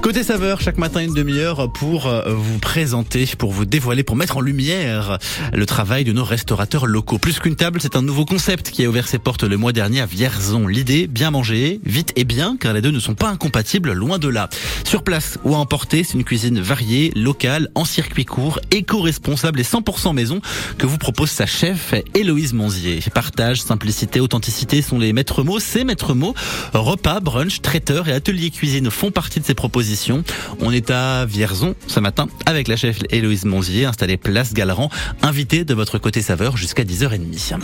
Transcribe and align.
Côté 0.00 0.22
saveur, 0.22 0.60
chaque 0.60 0.78
matin 0.78 1.00
une 1.00 1.12
demi-heure 1.12 1.72
pour 1.72 2.06
euh, 2.06 2.32
vous 2.34 2.60
présenter, 2.60 3.26
pour 3.36 3.50
vous 3.50 3.64
dévoiler, 3.64 4.04
pour 4.04 4.14
mettre 4.14 4.36
en 4.36 4.40
lumière 4.40 5.18
le 5.52 5.66
travail 5.66 6.04
de 6.04 6.12
nos 6.12 6.22
restaurateurs 6.22 6.86
locaux. 6.86 7.18
Plus 7.18 7.40
qu'une 7.40 7.56
table, 7.56 7.80
c'est 7.82 7.96
un 7.96 8.02
nouveau 8.02 8.24
concept 8.24 8.70
qui 8.70 8.84
a 8.84 8.88
ouvert 8.88 9.08
ses 9.08 9.18
portes 9.18 9.42
le 9.42 9.56
mois 9.56 9.72
dernier 9.72 10.00
à 10.00 10.06
Vierzon. 10.06 10.68
L'idée, 10.68 11.08
bien 11.08 11.32
manger, 11.32 11.80
vite 11.84 12.12
et 12.14 12.22
bien, 12.22 12.56
car 12.58 12.72
les 12.72 12.80
deux 12.80 12.92
ne 12.92 13.00
sont 13.00 13.14
pas 13.14 13.28
incompatibles, 13.28 13.92
loin 13.92 14.18
de 14.18 14.28
là. 14.28 14.48
Sur 14.84 15.02
place 15.02 15.38
ou 15.44 15.56
à 15.56 15.58
emporter, 15.58 16.04
c'est 16.04 16.14
une 16.14 16.24
cuisine 16.24 16.60
variée, 16.60 17.12
locale, 17.16 17.70
en 17.74 17.84
circuit 17.84 18.24
court, 18.24 18.60
éco-responsable 18.70 19.58
et 19.58 19.64
100% 19.64 20.14
maison 20.14 20.40
que 20.78 20.86
vous 20.86 20.98
propose 20.98 21.30
sa 21.30 21.46
chef 21.46 21.92
Héloïse 22.14 22.52
Monzier. 22.52 23.00
Partage, 23.12 23.62
simplicité, 23.62 24.20
authenticité 24.20 24.80
sont 24.80 24.98
les 24.98 25.12
maîtres 25.12 25.42
mots. 25.42 25.58
Ces 25.58 25.82
maîtres 25.82 26.14
mots, 26.14 26.34
repas, 26.72 27.18
brunch, 27.18 27.60
et 27.88 28.12
atelier 28.12 28.50
cuisine 28.50 28.90
font 28.90 29.10
partie 29.10 29.40
de 29.40 29.44
ces 29.44 29.54
propositions. 29.54 30.22
On 30.60 30.70
est 30.70 30.90
à 30.90 31.24
Vierzon 31.24 31.74
ce 31.86 31.98
matin 32.00 32.28
avec 32.46 32.68
la 32.68 32.76
chef 32.76 32.98
Héloïse 33.10 33.44
Monzier, 33.44 33.86
installée 33.86 34.16
place 34.16 34.52
Galeran, 34.52 34.90
invitée 35.22 35.64
de 35.64 35.74
votre 35.74 35.98
côté 35.98 36.20
saveur 36.20 36.56
jusqu'à 36.56 36.84
10h30. 36.84 37.58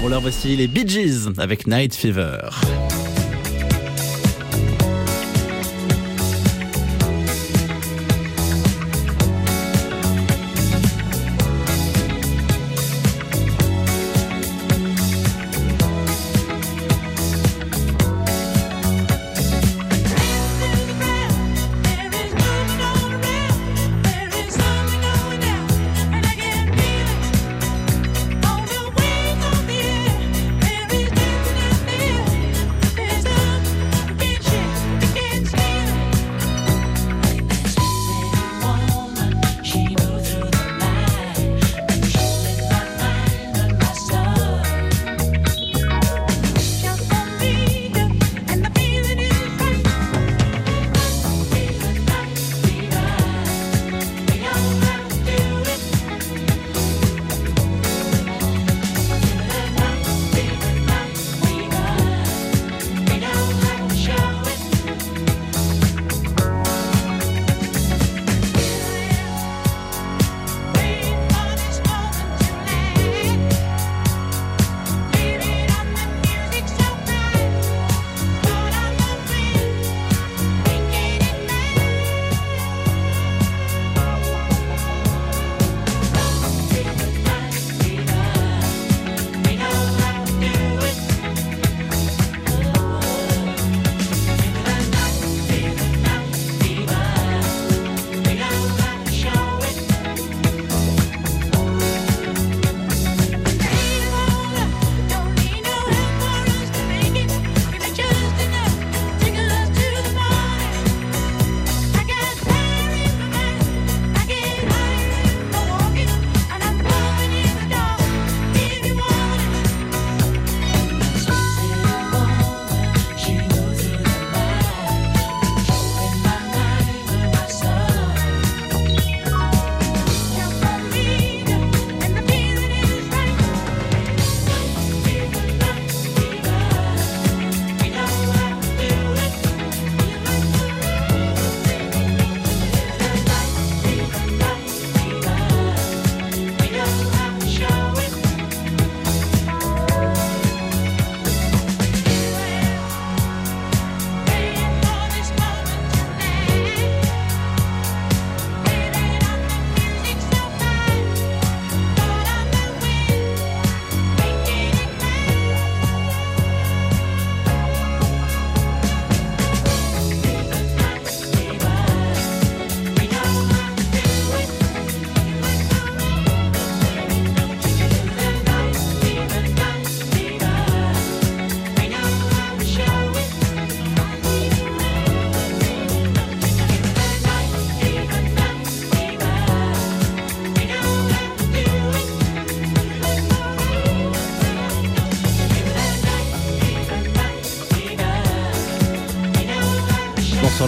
Pour 0.00 0.08
l'heure, 0.08 0.20
voici 0.20 0.56
les 0.56 0.66
Bee 0.66 0.88
Gees 0.88 1.28
avec 1.38 1.66
Night 1.66 1.94
Fever. 1.94 2.50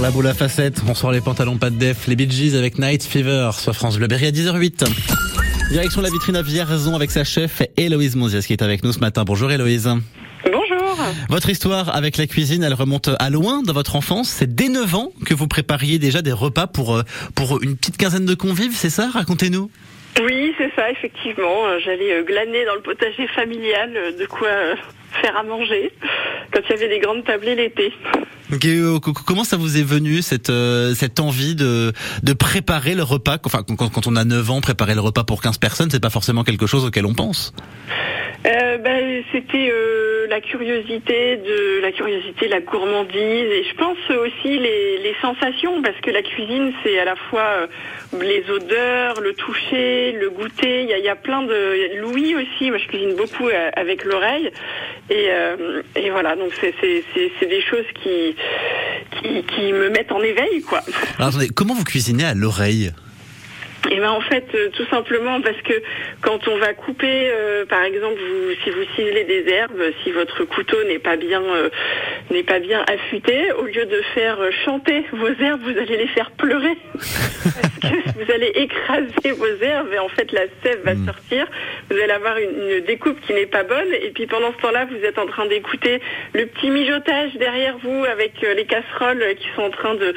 La 0.07 0.13
boule 0.13 0.29
à 0.29 0.35
facettes, 0.35 0.85
bonsoir 0.85 1.11
les 1.11 1.21
pantalons 1.21 1.59
pas 1.59 1.69
de 1.69 1.75
def, 1.75 2.07
les 2.07 2.15
Bee 2.15 2.31
Gees 2.31 2.57
avec 2.57 2.79
Night 2.79 3.03
Fever 3.03 3.51
sur 3.59 3.75
France 3.75 3.99
Bleu 3.99 4.07
Berry 4.07 4.27
à 4.27 4.31
10h08. 4.31 4.85
Direction 5.73 6.01
la 6.01 6.11
vitrine 6.11 6.37
à 6.37 6.43
Vierzon 6.43 6.95
avec 6.95 7.11
sa 7.11 7.25
chef 7.25 7.61
Héloïse 7.77 8.15
Monzias 8.15 8.45
qui 8.47 8.53
est 8.53 8.63
avec 8.63 8.85
nous 8.85 8.93
ce 8.93 9.01
matin. 9.01 9.25
Bonjour 9.27 9.51
Héloïse. 9.51 9.91
Bonjour. 10.45 10.97
Votre 11.29 11.51
histoire 11.51 11.93
avec 11.97 12.19
la 12.19 12.29
cuisine, 12.29 12.63
elle 12.63 12.75
remonte 12.75 13.11
à 13.19 13.31
loin 13.31 13.63
dans 13.65 13.73
votre 13.73 13.97
enfance. 13.97 14.29
C'est 14.29 14.55
dès 14.55 14.69
9 14.69 14.95
ans 14.95 15.11
que 15.25 15.35
vous 15.35 15.49
prépariez 15.49 15.99
déjà 15.99 16.23
des 16.23 16.31
repas 16.31 16.69
pour, 16.69 16.95
euh, 16.95 17.03
pour 17.35 17.61
une 17.61 17.77
petite 17.77 17.97
quinzaine 17.97 18.27
de 18.27 18.35
convives, 18.35 18.77
c'est 18.77 18.91
ça? 18.91 19.11
Racontez-nous. 19.13 19.73
Oui, 20.23 20.55
c'est 20.57 20.71
ça, 20.77 20.89
effectivement. 20.89 21.81
J'allais 21.85 22.13
euh, 22.13 22.23
glaner 22.23 22.65
dans 22.65 22.77
le 22.77 22.83
potager 22.83 23.27
familial 23.35 23.91
euh, 23.97 24.17
de 24.17 24.27
quoi 24.27 24.51
faire 25.23 25.37
à 25.37 25.43
manger 25.43 25.93
quand 26.53 26.61
il 26.69 26.71
y 26.71 26.75
avait 26.75 26.89
des 26.89 26.99
grandes 27.01 27.25
tablées 27.25 27.55
l'été. 27.55 27.93
Euh, 28.65 29.01
co- 29.01 29.13
comment 29.13 29.43
ça 29.45 29.57
vous 29.57 29.77
est 29.77 29.83
venu 29.83 30.23
cette 30.23 30.51
euh, 30.51 30.95
cette 30.95 31.19
envie 31.21 31.55
de 31.57 31.93
de 32.23 32.33
préparer 32.33 32.95
le 32.95 33.03
repas? 33.03 33.39
Enfin, 33.45 33.63
quand, 33.67 33.89
quand 33.91 34.07
on 34.07 34.15
a 34.17 34.25
9 34.25 34.51
ans, 34.51 34.61
préparer 34.61 34.95
le 34.95 35.01
repas 35.01 35.25
pour 35.25 35.43
15 35.43 35.59
personnes, 35.59 35.91
c'est 35.91 36.01
pas 36.03 36.11
forcément 36.11 36.45
quelque 36.45 36.67
chose 36.67 36.85
auquel 36.85 37.07
on 37.07 37.15
pense. 37.15 37.53
Euh, 38.47 38.79
ben, 38.79 39.23
C'était 39.33 39.69
euh, 39.73 40.06
la 40.27 40.41
curiosité, 40.41 41.37
de 41.37 41.81
la 41.81 41.93
curiosité, 41.93 42.49
la 42.49 42.61
gourmandise, 42.61 43.15
et 43.19 43.65
je 43.65 43.75
pense 43.77 43.99
aussi 44.11 44.59
les, 44.59 45.15
sensations, 45.23 45.81
parce 45.83 45.99
que 46.03 46.11
la 46.11 46.23
cuisine, 46.23 46.73
c'est 46.83 46.99
à 46.99 47.05
la 47.05 47.17
fois 47.17 47.41
euh, 47.41 47.67
les 48.21 48.45
odeurs, 48.51 49.21
le 49.21 49.33
toucher, 49.33 50.13
le 50.13 50.29
goûter. 50.31 50.83
Il 50.83 51.05
y 51.05 51.09
a, 51.09 51.17
plein 51.17 51.43
de 51.43 51.99
Louis 52.01 52.35
aussi. 52.35 52.71
Moi, 52.71 52.79
je 52.79 52.87
cuisine 52.87 53.15
beaucoup 53.17 53.49
euh, 53.49 53.71
avec 53.75 54.05
l'oreille, 54.05 54.51
et, 55.09 55.27
euh, 55.31 55.83
voilà. 56.11 56.37
Donc 56.37 56.53
c'est 56.61 57.49
des 57.49 57.63
choses 57.63 57.87
qui, 58.03 58.37
qui 59.21 59.43
qui 59.45 59.73
me 59.73 59.89
mettent 59.89 60.13
en 60.13 60.23
éveil, 60.23 60.63
quoi. 60.63 60.83
Alors 61.19 61.29
attendez, 61.29 61.49
comment 61.49 61.75
vous 61.75 61.85
cuisinez 61.85 62.25
à 62.25 62.35
l'oreille? 62.35 62.93
Et 63.91 64.01
ben 64.01 64.11
en 64.11 64.21
fait, 64.21 64.45
euh, 64.55 64.69
tout 64.71 64.87
simplement 64.87 65.41
parce 65.41 65.61
que 65.63 65.75
quand 66.21 66.49
on 66.49 66.57
va 66.59 66.73
couper, 66.75 67.31
euh, 67.31 67.65
par 67.67 67.83
exemple, 67.83 68.19
vous, 68.19 68.53
si 68.65 68.71
vous 68.71 68.85
ciselez 68.95 69.25
des 69.25 69.49
herbes, 69.53 69.83
si 70.03 70.13
votre 70.13 70.45
couteau 70.45 70.83
n'est 70.85 70.99
pas 70.99 71.17
bien 71.17 71.43
euh, 71.43 71.69
n'est 72.31 72.43
pas 72.43 72.59
bien 72.59 72.85
affûté, 72.89 73.53
au 73.53 73.65
lieu 73.65 73.87
de 73.87 74.01
faire 74.15 74.39
chanter 74.65 75.05
vos 75.13 75.29
herbes, 75.29 75.63
vous 75.63 75.79
allez 75.79 75.97
les 75.97 76.09
faire 76.09 76.31
pleurer 76.33 76.77
parce 76.95 77.79
que 77.81 78.19
vous 78.19 78.33
allez 78.33 78.53
écraser 78.55 79.33
vos 79.37 79.63
herbes 79.63 79.93
et 79.93 79.99
en 79.99 80.09
fait 80.09 80.33
la 80.33 80.43
sève 80.63 80.81
va 80.85 80.95
Mm. 80.95 81.07
sortir. 81.07 81.47
Vous 81.91 81.97
allez 81.97 82.13
avoir 82.13 82.39
une, 82.39 82.71
une 82.79 82.85
découpe 82.85 83.21
qui 83.27 83.35
n'est 83.35 83.47
pas 83.47 83.63
bonne 83.63 83.93
et 83.93 84.11
puis 84.11 84.27
pendant 84.27 84.53
ce 84.53 84.63
temps-là, 84.63 84.87
vous 84.87 85.05
êtes 85.05 85.19
en 85.19 85.27
train 85.27 85.47
d'écouter 85.47 86.01
le 86.35 86.47
petit 86.47 86.71
mijotage 86.71 87.35
derrière 87.35 87.77
vous 87.79 88.05
avec 88.05 88.41
les 88.41 88.65
casseroles 88.65 89.23
qui 89.39 89.47
sont 89.55 89.63
en 89.63 89.71
train 89.71 89.95
de 89.95 90.15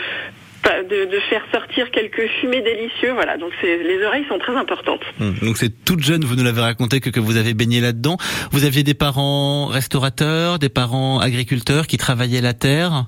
de, 0.89 1.05
de 1.05 1.19
faire 1.29 1.41
sortir 1.51 1.89
quelques 1.91 2.27
fumées 2.39 2.61
délicieux. 2.61 3.11
Voilà, 3.13 3.37
donc 3.37 3.51
les 3.63 4.03
oreilles 4.05 4.25
sont 4.27 4.39
très 4.39 4.55
importantes. 4.55 5.01
Hum, 5.19 5.35
Donc 5.41 5.57
c'est 5.57 5.83
toute 5.85 6.01
jeune, 6.01 6.23
vous 6.23 6.35
nous 6.35 6.43
l'avez 6.43 6.61
raconté 6.61 6.99
que, 6.99 7.09
que 7.09 7.19
vous 7.19 7.37
avez 7.37 7.53
baigné 7.53 7.81
là-dedans. 7.81 8.17
Vous 8.51 8.65
aviez 8.65 8.83
des 8.83 8.93
parents 8.93 9.67
restaurateurs, 9.67 10.59
des 10.59 10.69
parents 10.69 11.19
agriculteurs 11.19 11.87
qui 11.87 11.97
travaillaient 11.97 12.41
la 12.41 12.53
terre? 12.53 13.05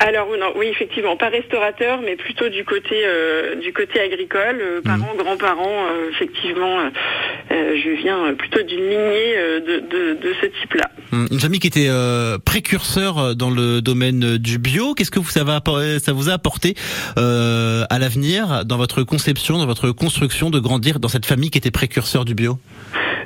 Alors 0.00 0.28
non, 0.38 0.52
oui, 0.56 0.66
effectivement, 0.70 1.16
pas 1.16 1.28
restaurateur, 1.28 2.00
mais 2.02 2.16
plutôt 2.16 2.48
du 2.48 2.64
côté 2.64 3.02
euh, 3.04 3.56
du 3.56 3.72
côté 3.72 3.98
agricole, 4.00 4.58
euh, 4.60 4.80
parents, 4.82 5.14
grands-parents. 5.16 5.86
euh, 5.90 6.10
effectivement, 6.10 6.78
je 7.50 7.96
viens 8.02 8.34
plutôt 8.34 8.62
d'une 8.62 8.82
lignée 8.84 9.36
de, 9.66 9.80
de, 9.80 10.20
de 10.20 10.34
ce 10.40 10.46
type-là. 10.46 10.90
Hum, 11.12 11.26
Une 11.30 11.40
famille 11.40 11.60
qui 11.60 11.68
était 11.68 11.88
précurseur 12.44 13.34
dans 13.34 13.50
le 13.50 13.80
domaine 13.80 14.36
du 14.36 14.58
bio. 14.58 14.94
Qu'est-ce 14.94 15.10
que 15.10 15.22
ça, 15.22 15.44
va, 15.44 15.60
ça 15.98 16.12
vous 16.12 16.28
a 16.28 16.32
apporté 16.34 16.74
à 17.16 17.98
l'avenir 17.98 18.64
dans 18.64 18.76
votre 18.76 19.02
conception, 19.02 19.58
dans 19.58 19.66
votre 19.66 19.90
construction 19.90 20.50
de 20.50 20.58
grandir 20.58 21.00
dans 21.00 21.08
cette 21.08 21.26
famille 21.26 21.50
qui 21.50 21.58
était 21.58 21.70
précurseur 21.70 22.24
du 22.24 22.34
bio? 22.34 22.58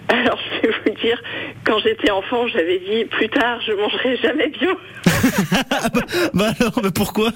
Alors 0.08 0.38
je 0.62 0.68
vais 0.68 0.74
vous 0.86 1.00
dire, 1.00 1.20
quand 1.64 1.78
j'étais 1.80 2.10
enfant, 2.10 2.46
j'avais 2.48 2.78
dit 2.78 3.04
plus 3.06 3.28
tard, 3.28 3.60
je 3.66 3.72
mangerai 3.72 4.16
jamais 4.16 4.48
bio. 4.48 4.70
Bah 6.34 6.52
alors, 6.58 6.80
mais 6.82 6.90
pourquoi? 6.90 7.32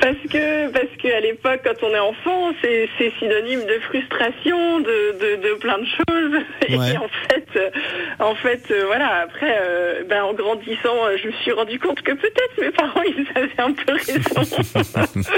Parce 0.00 0.16
que 0.30 0.70
parce 0.70 0.96
que 1.02 1.08
à 1.08 1.20
l'époque, 1.20 1.60
quand 1.64 1.82
on 1.82 1.94
est 1.94 1.98
enfant, 1.98 2.52
c'est 2.62 2.88
c'est 2.98 3.12
synonyme 3.18 3.64
de 3.66 3.78
frustration, 3.80 4.80
de, 4.80 5.18
de, 5.18 5.48
de 5.48 5.54
plein 5.54 5.78
de 5.78 5.86
choses. 5.86 6.42
Et 6.68 6.76
en 6.76 7.08
fait, 7.08 7.46
euh, 7.56 7.70
en 8.18 8.34
fait, 8.34 8.62
euh, 8.70 8.84
voilà. 8.86 9.22
Après, 9.22 9.58
euh, 9.60 10.04
ben 10.04 10.22
en 10.22 10.34
grandissant, 10.34 10.96
je 11.20 11.26
me 11.28 11.32
suis 11.32 11.52
rendu 11.52 11.78
compte 11.78 12.02
que 12.02 12.12
peut-être 12.12 12.60
mes 12.60 12.70
parents 12.70 13.02
ils 13.02 13.26
avaient 13.34 13.60
un 13.60 13.72
peu 13.72 13.92
raison. 13.92 14.42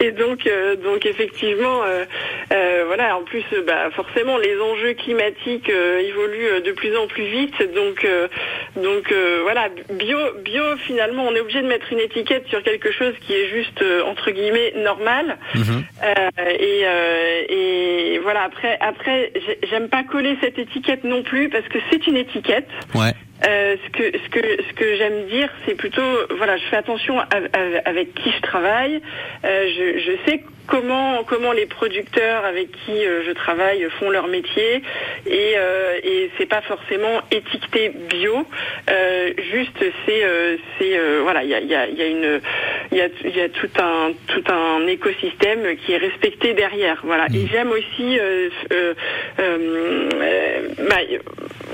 Et 0.00 0.12
donc 0.12 0.46
euh, 0.46 0.76
donc 0.76 1.06
effectivement, 1.06 1.82
euh, 1.84 2.84
voilà. 2.86 3.16
En 3.16 3.22
plus, 3.22 3.44
bah 3.66 3.90
forcément, 3.90 4.38
les 4.38 4.58
enjeux 4.60 4.94
climatiques 4.94 5.68
évoluent 5.68 6.62
de 6.62 6.72
plus 6.72 6.96
en 6.96 7.06
plus 7.06 7.24
vite. 7.24 7.74
Donc 7.74 8.06
donc 8.76 9.12
voilà, 9.42 9.68
bio 9.90 10.18
bio 10.44 10.62
finalement, 10.86 11.26
on 11.26 11.34
est 11.34 11.40
obligé 11.40 11.62
de 11.62 11.68
mettre 11.68 11.92
une 11.92 12.00
étiquette 12.00 12.46
sur 12.48 12.62
quelque 12.62 12.92
chose 12.92 13.14
qui 13.26 13.34
est 13.34 13.48
juste 13.48 13.79
euh, 13.82 14.02
entre 14.04 14.30
guillemets 14.30 14.72
normal. 14.76 15.36
Mhm. 15.54 15.84
Euh, 16.04 16.50
et, 16.58 16.80
euh, 16.84 17.42
et 17.48 18.18
voilà. 18.22 18.42
Après, 18.42 18.76
après, 18.80 19.32
j'ai- 19.34 19.58
j'aime 19.68 19.88
pas 19.88 20.02
coller 20.04 20.36
cette 20.42 20.58
étiquette 20.58 21.04
non 21.04 21.22
plus 21.22 21.48
parce 21.48 21.66
que 21.68 21.78
c'est 21.90 22.06
une 22.06 22.16
étiquette. 22.16 22.68
Ouais. 22.94 23.12
Euh, 23.46 23.76
ce 23.84 23.90
que 23.90 24.18
ce 24.18 24.28
que 24.28 24.62
ce 24.68 24.72
que 24.74 24.96
j'aime 24.96 25.26
dire, 25.28 25.48
c'est 25.64 25.74
plutôt 25.74 26.02
voilà, 26.36 26.58
je 26.58 26.64
fais 26.64 26.76
attention 26.76 27.18
à- 27.18 27.24
à- 27.32 27.88
avec 27.88 28.14
qui 28.14 28.30
je 28.30 28.40
travaille. 28.42 29.00
Euh, 29.46 29.66
je, 29.76 29.98
je 29.98 30.12
sais 30.30 30.44
comment 30.70 31.24
comment 31.24 31.52
les 31.52 31.66
producteurs 31.66 32.44
avec 32.44 32.70
qui 32.70 33.04
euh, 33.04 33.22
je 33.26 33.32
travaille 33.32 33.86
font 33.98 34.08
leur 34.08 34.28
métier 34.28 34.82
et 35.26 35.54
euh, 35.56 35.98
et 36.02 36.30
c'est 36.38 36.46
pas 36.46 36.62
forcément 36.62 37.20
étiqueté 37.30 37.90
bio. 38.08 38.46
Euh, 38.88 39.32
juste 39.52 39.84
c'est 40.06 40.24
euh, 40.24 40.56
c'est 40.78 40.96
euh, 40.96 41.20
voilà, 41.22 41.42
il 41.42 41.50
y 41.50 41.54
a 41.54 41.60
il 41.60 41.68
y 41.68 41.74
a 41.74 41.86
il 41.88 41.98
y 41.98 42.02
a 42.02 42.06
une 42.06 42.40
il 42.92 42.98
y 42.98 43.00
a 43.02 43.08
il 43.24 43.36
y 43.36 43.40
a 43.40 43.48
tout 43.48 43.70
un 43.78 44.12
tout 44.28 44.44
un 44.50 44.86
écosystème 44.86 45.76
qui 45.84 45.92
est 45.92 45.98
respecté 45.98 46.54
derrière. 46.54 47.00
Voilà. 47.02 47.26
Et 47.34 47.46
j'aime 47.48 47.72
aussi 47.72 48.18
bah, 50.88 50.96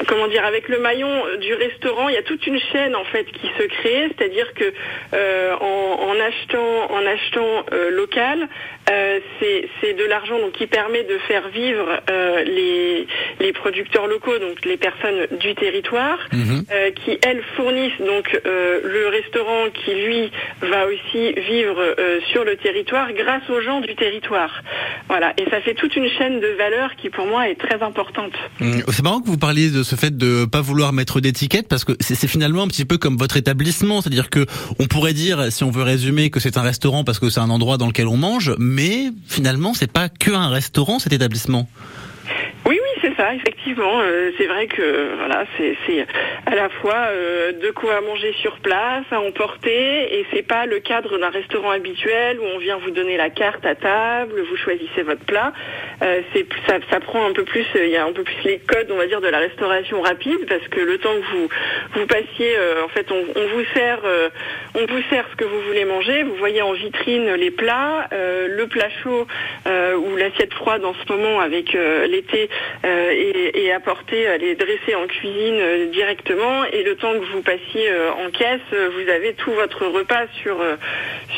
comment 0.07 0.29
dire, 0.29 0.45
avec 0.45 0.69
le 0.69 0.79
maillon 0.79 1.11
du 1.41 1.55
restaurant, 1.55 2.09
il 2.09 2.15
y 2.15 2.19
a 2.19 2.23
toute 2.23 2.47
une 2.47 2.59
chaîne 2.73 2.95
en 2.95 3.05
fait 3.05 3.25
qui 3.25 3.49
se 3.59 3.63
crée, 3.65 4.09
c'est-à-dire 4.09 4.53
que 4.55 4.73
euh, 5.15 5.57
en, 5.61 6.11
en 6.11 6.21
achetant, 6.21 6.91
en 6.91 7.07
achetant 7.07 7.67
euh, 7.73 7.91
local, 7.91 8.49
euh, 8.91 9.19
c'est 9.41 9.93
de 9.95 10.05
l'argent 10.05 10.39
donc 10.39 10.53
qui 10.53 10.67
permet 10.67 11.05
de 11.05 11.19
faire 11.29 11.49
vivre 11.49 11.87
euh, 12.11 12.45
les 12.45 13.07
les 13.41 13.53
producteurs 13.53 14.07
locaux, 14.07 14.39
donc 14.39 14.65
les 14.65 14.77
personnes 14.77 15.27
du 15.41 15.55
territoire, 15.55 16.19
Mhm. 16.33 16.65
euh, 16.73 16.91
qui 16.93 17.19
elles 17.23 17.43
fournissent 17.57 18.01
donc 18.01 18.27
le 18.45 19.09
restaurant 19.09 19.65
qui 19.85 19.93
lui 19.95 20.31
va 20.63 20.87
aussi 20.87 21.33
vivre 21.51 21.79
sur 22.33 22.45
le 22.45 22.57
territoire 22.57 23.13
grâce 23.13 23.49
aux 23.51 23.61
gens 23.61 23.81
du 23.81 23.95
territoire. 23.95 24.63
Voilà, 25.09 25.33
et 25.39 25.45
ça 25.51 25.61
fait 25.61 25.75
toute 25.75 25.95
une 25.97 26.09
chaîne 26.09 26.41
de 26.41 26.49
valeur 26.59 26.91
qui 26.97 27.11
pour 27.11 27.27
moi 27.27 27.49
est 27.49 27.55
très 27.55 27.83
importante. 27.83 28.33
Hum, 28.61 28.83
C'est 28.89 29.03
marrant 29.03 29.21
que 29.21 29.27
vous 29.29 29.39
parliez 29.39 29.71
de 29.71 29.83
ce 29.83 29.95
fait 29.97 30.17
de 30.17 30.45
pas 30.45 30.61
vouloir 30.61 30.93
mettre 30.93 31.21
d'étiquette 31.21 31.69
parce 31.69 31.85
que 31.85 31.93
c'est 32.01 32.15
c'est 32.15 32.29
finalement 32.29 32.63
un 32.63 32.69
petit 32.69 32.85
peu 32.85 32.97
comme 32.99 33.17
votre 33.17 33.37
établissement, 33.37 34.01
c'est-à-dire 34.01 34.31
que 34.31 34.47
on 34.79 34.87
pourrait 34.87 35.13
dire, 35.13 35.53
si 35.53 35.65
on 35.65 35.71
veut 35.71 35.83
résumer, 35.83 36.31
que 36.31 36.41
c'est 36.41 36.57
un 36.57 36.63
restaurant 36.63 37.05
parce 37.05 37.19
que 37.19 37.29
c'est 37.31 37.41
un 37.41 37.51
endroit 37.51 37.77
dans 37.77 37.87
lequel 37.87 38.09
on 38.09 38.17
mange, 38.17 38.55
mais 38.59 38.76
finalement 39.27 39.75
c'est 39.75 39.91
pas 39.91 40.09
que 40.09 40.31
un 40.31 40.49
restaurant 40.49 40.99
cet 40.99 41.13
établissement. 41.13 41.69
Ça, 43.17 43.35
effectivement. 43.35 44.01
Euh, 44.01 44.31
c'est 44.37 44.47
vrai 44.47 44.67
que 44.67 45.15
voilà, 45.17 45.45
c'est 45.57 46.07
à 46.45 46.55
la 46.55 46.69
fois 46.69 47.09
euh, 47.11 47.53
de 47.53 47.71
quoi 47.71 48.01
manger 48.03 48.35
sur 48.41 48.59
place, 48.59 49.05
à 49.11 49.21
emporter, 49.21 50.19
et 50.19 50.27
c'est 50.33 50.47
pas 50.47 50.67
le 50.67 50.81
cadre 50.81 51.19
d'un 51.19 51.31
restaurant 51.31 51.71
habituel 51.71 52.39
où 52.39 52.45
on 52.45 52.59
vient 52.59 52.77
vous 52.77 52.91
donner 52.91 53.17
la 53.17 53.31
carte 53.31 53.65
à 53.65 53.75
table, 53.75 54.43
vous 54.49 54.57
choisissez 54.57 55.03
votre 55.03 55.25
plat. 55.25 55.53
Euh, 56.03 56.21
ça, 56.91 57.01
prend 57.01 57.27
un 57.27 57.33
peu 57.33 57.45
plus, 57.45 57.65
il 57.75 57.89
y 57.89 57.97
a 57.97 58.05
un 58.05 58.13
peu 58.13 58.23
plus 58.23 58.37
les 58.45 58.59
codes, 58.59 58.91
on 58.91 58.97
va 58.97 59.07
dire, 59.07 59.21
de 59.21 59.29
la 59.29 59.39
restauration 59.39 60.03
rapide, 60.03 60.47
parce 60.49 60.67
que 60.69 60.81
le 60.81 60.99
temps 60.99 61.15
que 61.15 61.37
vous 61.37 61.49
vous 61.95 62.07
passiez, 62.07 62.55
en 62.85 62.89
fait, 62.89 63.11
on, 63.13 63.23
vous 63.23 63.65
sert, 63.75 64.01
on 64.75 64.87
vous 64.87 65.03
sert 65.11 65.27
ce 65.31 65.37
que 65.37 65.45
vous 65.45 65.61
voulez 65.63 65.85
manger. 65.85 66.23
Vous 66.25 66.35
voyez 66.35 66.63
en 66.63 66.73
vitrine 66.73 67.33
les 67.35 67.51
plats, 67.51 68.09
le 68.13 68.67
plat 68.67 68.89
chaud 69.03 69.27
ou 69.67 70.17
l'assiette 70.17 70.53
froide 70.55 70.85
en 70.85 70.95
ce 70.95 71.13
moment 71.13 71.41
avec 71.41 71.73
l'été 72.09 72.49
et, 73.13 73.65
et 73.65 73.73
apporter, 73.73 74.27
euh, 74.29 74.39
les 74.39 74.55
dresser 74.55 74.95
en 74.95 75.07
cuisine 75.07 75.57
euh, 75.61 75.91
directement. 75.91 76.65
Et 76.73 76.83
le 76.83 76.95
temps 76.97 77.13
que 77.13 77.25
vous 77.33 77.43
passiez 77.43 77.91
euh, 77.91 78.11
en 78.27 78.31
caisse, 78.31 78.61
euh, 78.73 78.91
vous 78.95 79.11
avez 79.11 79.35
tout 79.35 79.53
votre 79.53 79.87
repas 79.87 80.27
sur 80.43 80.61
euh, 80.61 80.77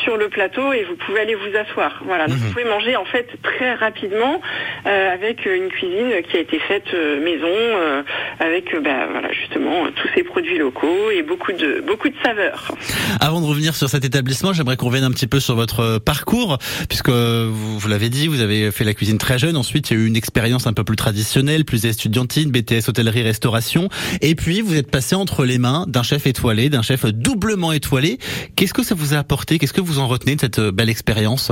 sur 0.03 0.17
le 0.17 0.29
plateau 0.29 0.71
et 0.73 0.83
vous 0.83 0.95
pouvez 0.95 1.19
aller 1.21 1.35
vous 1.35 1.55
asseoir. 1.57 2.01
Voilà, 2.05 2.27
donc 2.27 2.37
Mhm. 2.37 2.43
vous 2.43 2.51
pouvez 2.51 2.65
manger 2.65 2.95
en 2.95 3.05
fait 3.05 3.27
très 3.43 3.73
rapidement 3.73 4.41
euh, 4.85 5.13
avec 5.13 5.45
euh, 5.47 5.55
une 5.55 5.69
cuisine 5.69 6.11
qui 6.29 6.37
a 6.37 6.39
été 6.39 6.59
faite 6.59 6.85
euh, 6.93 7.19
maison, 7.23 7.47
euh, 7.47 8.01
avec 8.39 8.73
euh, 8.73 8.79
bah, 8.79 9.07
voilà 9.11 9.31
justement 9.33 9.85
euh, 9.85 9.89
tous 9.95 10.07
ces 10.15 10.23
produits 10.23 10.57
locaux 10.57 11.11
et 11.11 11.21
beaucoup 11.23 11.51
de 11.51 11.81
beaucoup 11.85 12.09
de 12.09 12.15
saveurs. 12.23 12.71
Avant 13.19 13.41
de 13.41 13.45
revenir 13.45 13.75
sur 13.75 13.89
cet 13.89 14.05
établissement, 14.05 14.53
j'aimerais 14.53 14.77
qu'on 14.77 14.87
revienne 14.87 15.03
un 15.03 15.11
petit 15.11 15.27
peu 15.27 15.39
sur 15.39 15.55
votre 15.55 15.79
euh, 15.81 15.99
parcours, 15.99 16.57
puisque 16.87 17.09
euh, 17.09 17.47
vous, 17.49 17.77
vous 17.79 17.87
l'avez 17.87 18.09
dit, 18.09 18.27
vous 18.27 18.41
avez 18.41 18.71
fait 18.71 18.83
la 18.83 18.93
cuisine 18.93 19.17
très 19.17 19.37
jeune. 19.37 19.57
Ensuite, 19.57 19.89
il 19.91 19.97
y 19.97 19.99
a 19.99 20.03
eu 20.03 20.07
une 20.07 20.15
expérience 20.15 20.67
un 20.67 20.73
peu 20.73 20.83
plus 20.83 20.95
traditionnelle, 20.95 21.58
plus 21.63 21.85
estudiantine, 21.85 22.51
BTS 22.51 22.89
hôtellerie 22.89 23.21
restauration, 23.23 23.89
et 24.21 24.35
puis 24.35 24.61
vous 24.61 24.75
êtes 24.77 24.89
passé 24.91 25.15
entre 25.15 25.45
les 25.45 25.57
mains 25.57 25.85
d'un 25.87 26.03
chef 26.03 26.27
étoilé, 26.27 26.69
d'un 26.69 26.81
chef 26.81 27.05
doublement 27.05 27.71
étoilé. 27.71 28.17
Qu'est-ce 28.55 28.73
que 28.73 28.83
ça 28.83 28.95
vous 28.95 29.13
a 29.13 29.17
apporté? 29.17 29.59
Qu'est-ce 29.59 29.73
que 29.73 29.81
vous 29.81 29.99
en 29.99 30.07
retenez 30.07 30.35
de 30.35 30.41
cette 30.41 30.59
euh, 30.59 30.71
belle 30.71 30.89
expérience? 30.89 31.51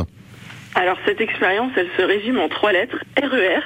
Alors 0.76 0.98
cette 1.06 1.22
expérience, 1.22 1.72
elle 1.76 1.90
se 1.98 2.02
résume 2.04 2.40
en 2.40 2.50
trois 2.50 2.72
lettres 2.72 2.98
RER. 3.20 3.62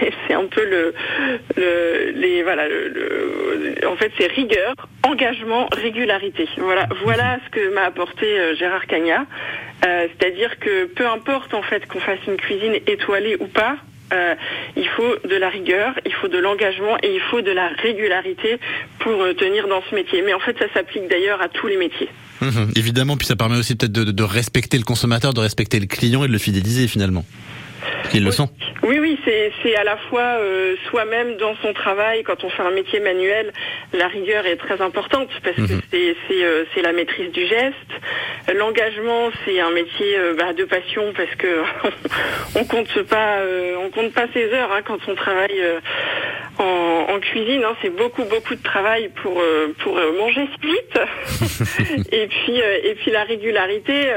C'est- 0.00 0.12
C'est 0.28 0.34
un 0.34 0.46
peu 0.46 0.64
le, 0.64 0.94
en 3.86 3.96
fait 3.96 4.10
c'est 4.18 4.26
rigueur, 4.26 4.74
engagement, 5.04 5.68
régularité. 5.72 6.48
Voilà 7.04 7.38
ce 7.44 7.50
que 7.50 7.74
m'a 7.74 7.82
apporté 7.82 8.26
euh, 8.38 8.54
Gérard 8.56 8.86
Cagna. 8.86 9.26
Euh, 9.86 10.06
C'est-à-dire 10.18 10.58
que 10.58 10.86
peu 10.86 11.06
importe 11.06 11.54
en 11.54 11.62
fait 11.62 11.86
qu'on 11.86 12.00
fasse 12.00 12.18
une 12.26 12.36
cuisine 12.36 12.74
étoilée 12.86 13.36
ou 13.40 13.46
pas, 13.46 13.76
il 14.12 14.88
faut 14.96 15.28
de 15.28 15.36
la 15.36 15.48
rigueur, 15.48 15.94
il 16.04 16.12
faut 16.12 16.28
de 16.28 16.38
l'engagement 16.38 16.96
et 17.02 17.14
il 17.14 17.20
faut 17.30 17.40
de 17.40 17.50
la 17.50 17.68
régularité 17.68 18.58
pour 19.00 19.16
tenir 19.38 19.68
dans 19.68 19.82
ce 19.88 19.94
métier. 19.94 20.22
Mais 20.24 20.34
en 20.34 20.40
fait, 20.40 20.56
ça 20.58 20.66
s'applique 20.72 21.08
d'ailleurs 21.08 21.40
à 21.40 21.48
tous 21.48 21.66
les 21.66 21.76
métiers. 21.76 22.08
Mhm, 22.40 22.72
évidemment, 22.76 23.16
puis 23.16 23.26
ça 23.26 23.36
permet 23.36 23.56
aussi 23.56 23.76
peut-être 23.76 23.92
de 23.92 24.22
respecter 24.22 24.78
le 24.78 24.84
consommateur, 24.84 25.34
de 25.34 25.40
respecter 25.40 25.80
le 25.80 25.86
client 25.86 26.24
et 26.24 26.28
de 26.28 26.32
le 26.32 26.38
fidéliser 26.38 26.86
finalement. 26.88 27.24
Qu'ils 28.10 28.24
le 28.24 28.30
sont. 28.30 28.48
Oui, 28.82 28.98
oui, 28.98 29.18
c'est 29.24 29.76
à 29.76 29.84
la 29.84 29.96
fois 29.96 30.38
euh, 30.38 30.76
soi-même 30.88 31.36
dans 31.36 31.54
son 31.56 31.72
travail, 31.72 32.22
quand 32.22 32.44
on 32.44 32.50
fait 32.50 32.62
un 32.62 32.70
métier 32.70 33.00
manuel, 33.00 33.52
la 33.92 34.08
rigueur 34.08 34.46
est 34.46 34.56
très 34.56 34.80
importante 34.80 35.28
parce 35.42 35.56
que 35.56 35.62
mhm. 35.62 35.80
euh, 35.92 36.64
c'est 36.74 36.82
la 36.82 36.92
maîtrise 36.92 37.32
du 37.32 37.46
geste. 37.46 37.74
L'engagement, 38.54 39.30
c'est 39.44 39.60
un 39.60 39.70
métier 39.70 40.16
euh, 40.18 40.34
bah, 40.34 40.52
de 40.52 40.64
passion 40.64 41.12
parce 41.16 41.34
que 41.36 41.62
on 42.54 42.64
compte 42.64 43.02
pas, 43.02 43.38
on 43.78 43.90
compte 43.90 44.12
pas 44.12 44.26
ses 44.32 44.52
heures 44.52 44.70
hein, 44.72 44.82
quand 44.84 44.98
on 45.08 45.14
travaille 45.14 45.60
en, 46.58 47.20
cuisine. 47.20 47.62
Hein, 47.64 47.74
c'est 47.82 47.90
beaucoup 47.90 48.24
beaucoup 48.24 48.54
de 48.54 48.62
travail 48.62 49.10
pour 49.22 49.40
euh, 49.40 49.74
pour 49.82 49.96
euh, 49.96 50.12
manger 50.18 50.46
split. 50.54 52.06
et 52.12 52.26
puis 52.26 52.60
euh, 52.60 52.78
et 52.84 52.94
puis 52.94 53.10
la 53.10 53.24
régularité, 53.24 54.08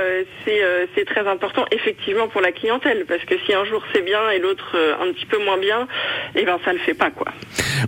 c'est 0.46 0.62
c'est 0.96 1.06
très 1.06 1.28
important 1.28 1.66
effectivement 1.72 2.28
pour 2.28 2.42
la 2.42 2.52
clientèle 2.52 3.06
parce 3.08 3.24
que 3.24 3.36
si 3.46 3.54
un 3.54 3.66
jour 3.66 3.84
c'est 3.94 4.04
bien 4.04 4.30
et 4.30 4.40
l'autre 4.40 4.78
un 5.02 5.12
petit 5.14 5.26
peu 5.26 5.44
moins 5.44 5.58
bien, 5.58 5.88
et 6.36 6.42
eh 6.42 6.46
ben 6.46 6.60
ça 6.64 6.74
le 6.74 6.80
fait 6.80 6.94
pas 6.94 7.12
quoi. 7.12 7.28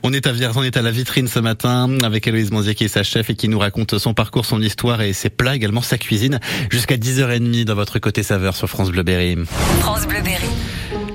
On 0.04 0.14
est 0.14 0.28
à 0.28 0.32
Vierzon, 0.32 0.62
on 0.62 0.64
est 0.64 0.78
à 0.78 0.82
la 0.82 0.92
vitrine 0.92 1.28
ce 1.28 1.40
matin 1.40 1.90
avec 2.04 2.28
Héloïse 2.28 2.52
Monzier 2.52 2.76
qui 2.76 2.86
est 2.86 2.90
sa 2.90 3.04
chef 3.04 3.30
et 3.30 3.36
qui 3.36 3.50
nous 3.50 3.60
raconte 3.60 3.98
son 3.98 4.14
parcours, 4.14 4.46
son 4.46 4.62
histoire 4.62 5.02
et 5.02 5.14
ses 5.14 5.30
plats 5.30 5.56
également 5.56 5.82
sa 5.82 5.98
cuisine 5.98 6.40
jusqu'à 6.70 6.96
10h30 6.96 7.66
dans 7.66 7.76
votre 7.76 8.00
côté 8.00 8.24
saveur 8.24 8.56
sur 8.56 8.70
France 8.70 8.92
Bleu 8.92 9.04
Berry. 9.04 9.38
France 9.80 10.08
Bleu 10.08 10.22
Berry. 10.22 10.50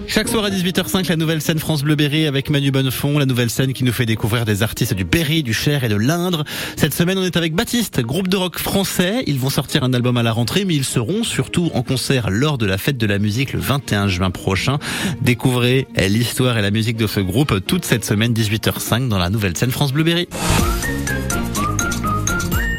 Chaque 0.09 0.29
soir 0.29 0.45
à 0.45 0.51
18h05, 0.51 1.09
la 1.09 1.17
nouvelle 1.17 1.43
scène 1.43 1.59
France 1.59 1.83
Bleu 1.83 1.97
Berry 1.97 2.27
avec 2.27 2.49
Manu 2.49 2.71
Bonnefond, 2.71 3.19
la 3.19 3.27
nouvelle 3.27 3.51
scène 3.51 3.73
qui 3.73 3.85
nous 3.85 3.93
fait 3.93 4.07
découvrir 4.07 4.45
des 4.45 4.63
artistes 4.63 4.95
du 4.95 5.05
Berry, 5.05 5.43
du 5.43 5.53
Cher 5.53 5.85
et 5.85 5.89
de 5.89 5.97
l'Indre. 5.97 6.45
Cette 6.77 6.95
semaine, 6.95 7.19
on 7.19 7.25
est 7.25 7.37
avec 7.37 7.55
Baptiste, 7.55 8.01
groupe 8.01 8.29
de 8.29 8.37
rock 8.37 8.59
français. 8.59 9.25
Ils 9.27 9.39
vont 9.39 9.51
sortir 9.51 9.83
un 9.85 9.93
album 9.93 10.17
à 10.17 10.23
la 10.23 10.33
rentrée, 10.33 10.65
mais 10.65 10.75
ils 10.75 10.85
seront 10.85 11.25
surtout 11.25 11.71
en 11.75 11.83
concert 11.83 12.31
lors 12.31 12.57
de 12.57 12.67
la 12.67 12.79
fête 12.79 12.97
de 12.97 13.07
la 13.07 13.19
musique 13.19 13.53
le 13.53 13.61
21 13.61 14.09
juin 14.09 14.31
prochain. 14.31 14.79
Découvrez 15.23 15.87
l'histoire 15.97 16.57
et 16.57 16.63
la 16.63 16.71
musique 16.71 16.97
de 16.97 17.07
ce 17.07 17.21
groupe 17.21 17.67
toute 17.67 17.85
cette 17.85 18.05
semaine, 18.05 18.33
18h05, 18.33 19.09
dans 19.09 19.19
la 19.19 19.29
nouvelle 19.29 19.57
scène 19.57 19.71
France 19.71 19.93
Bleu 19.93 20.05
Berry. 20.05 20.29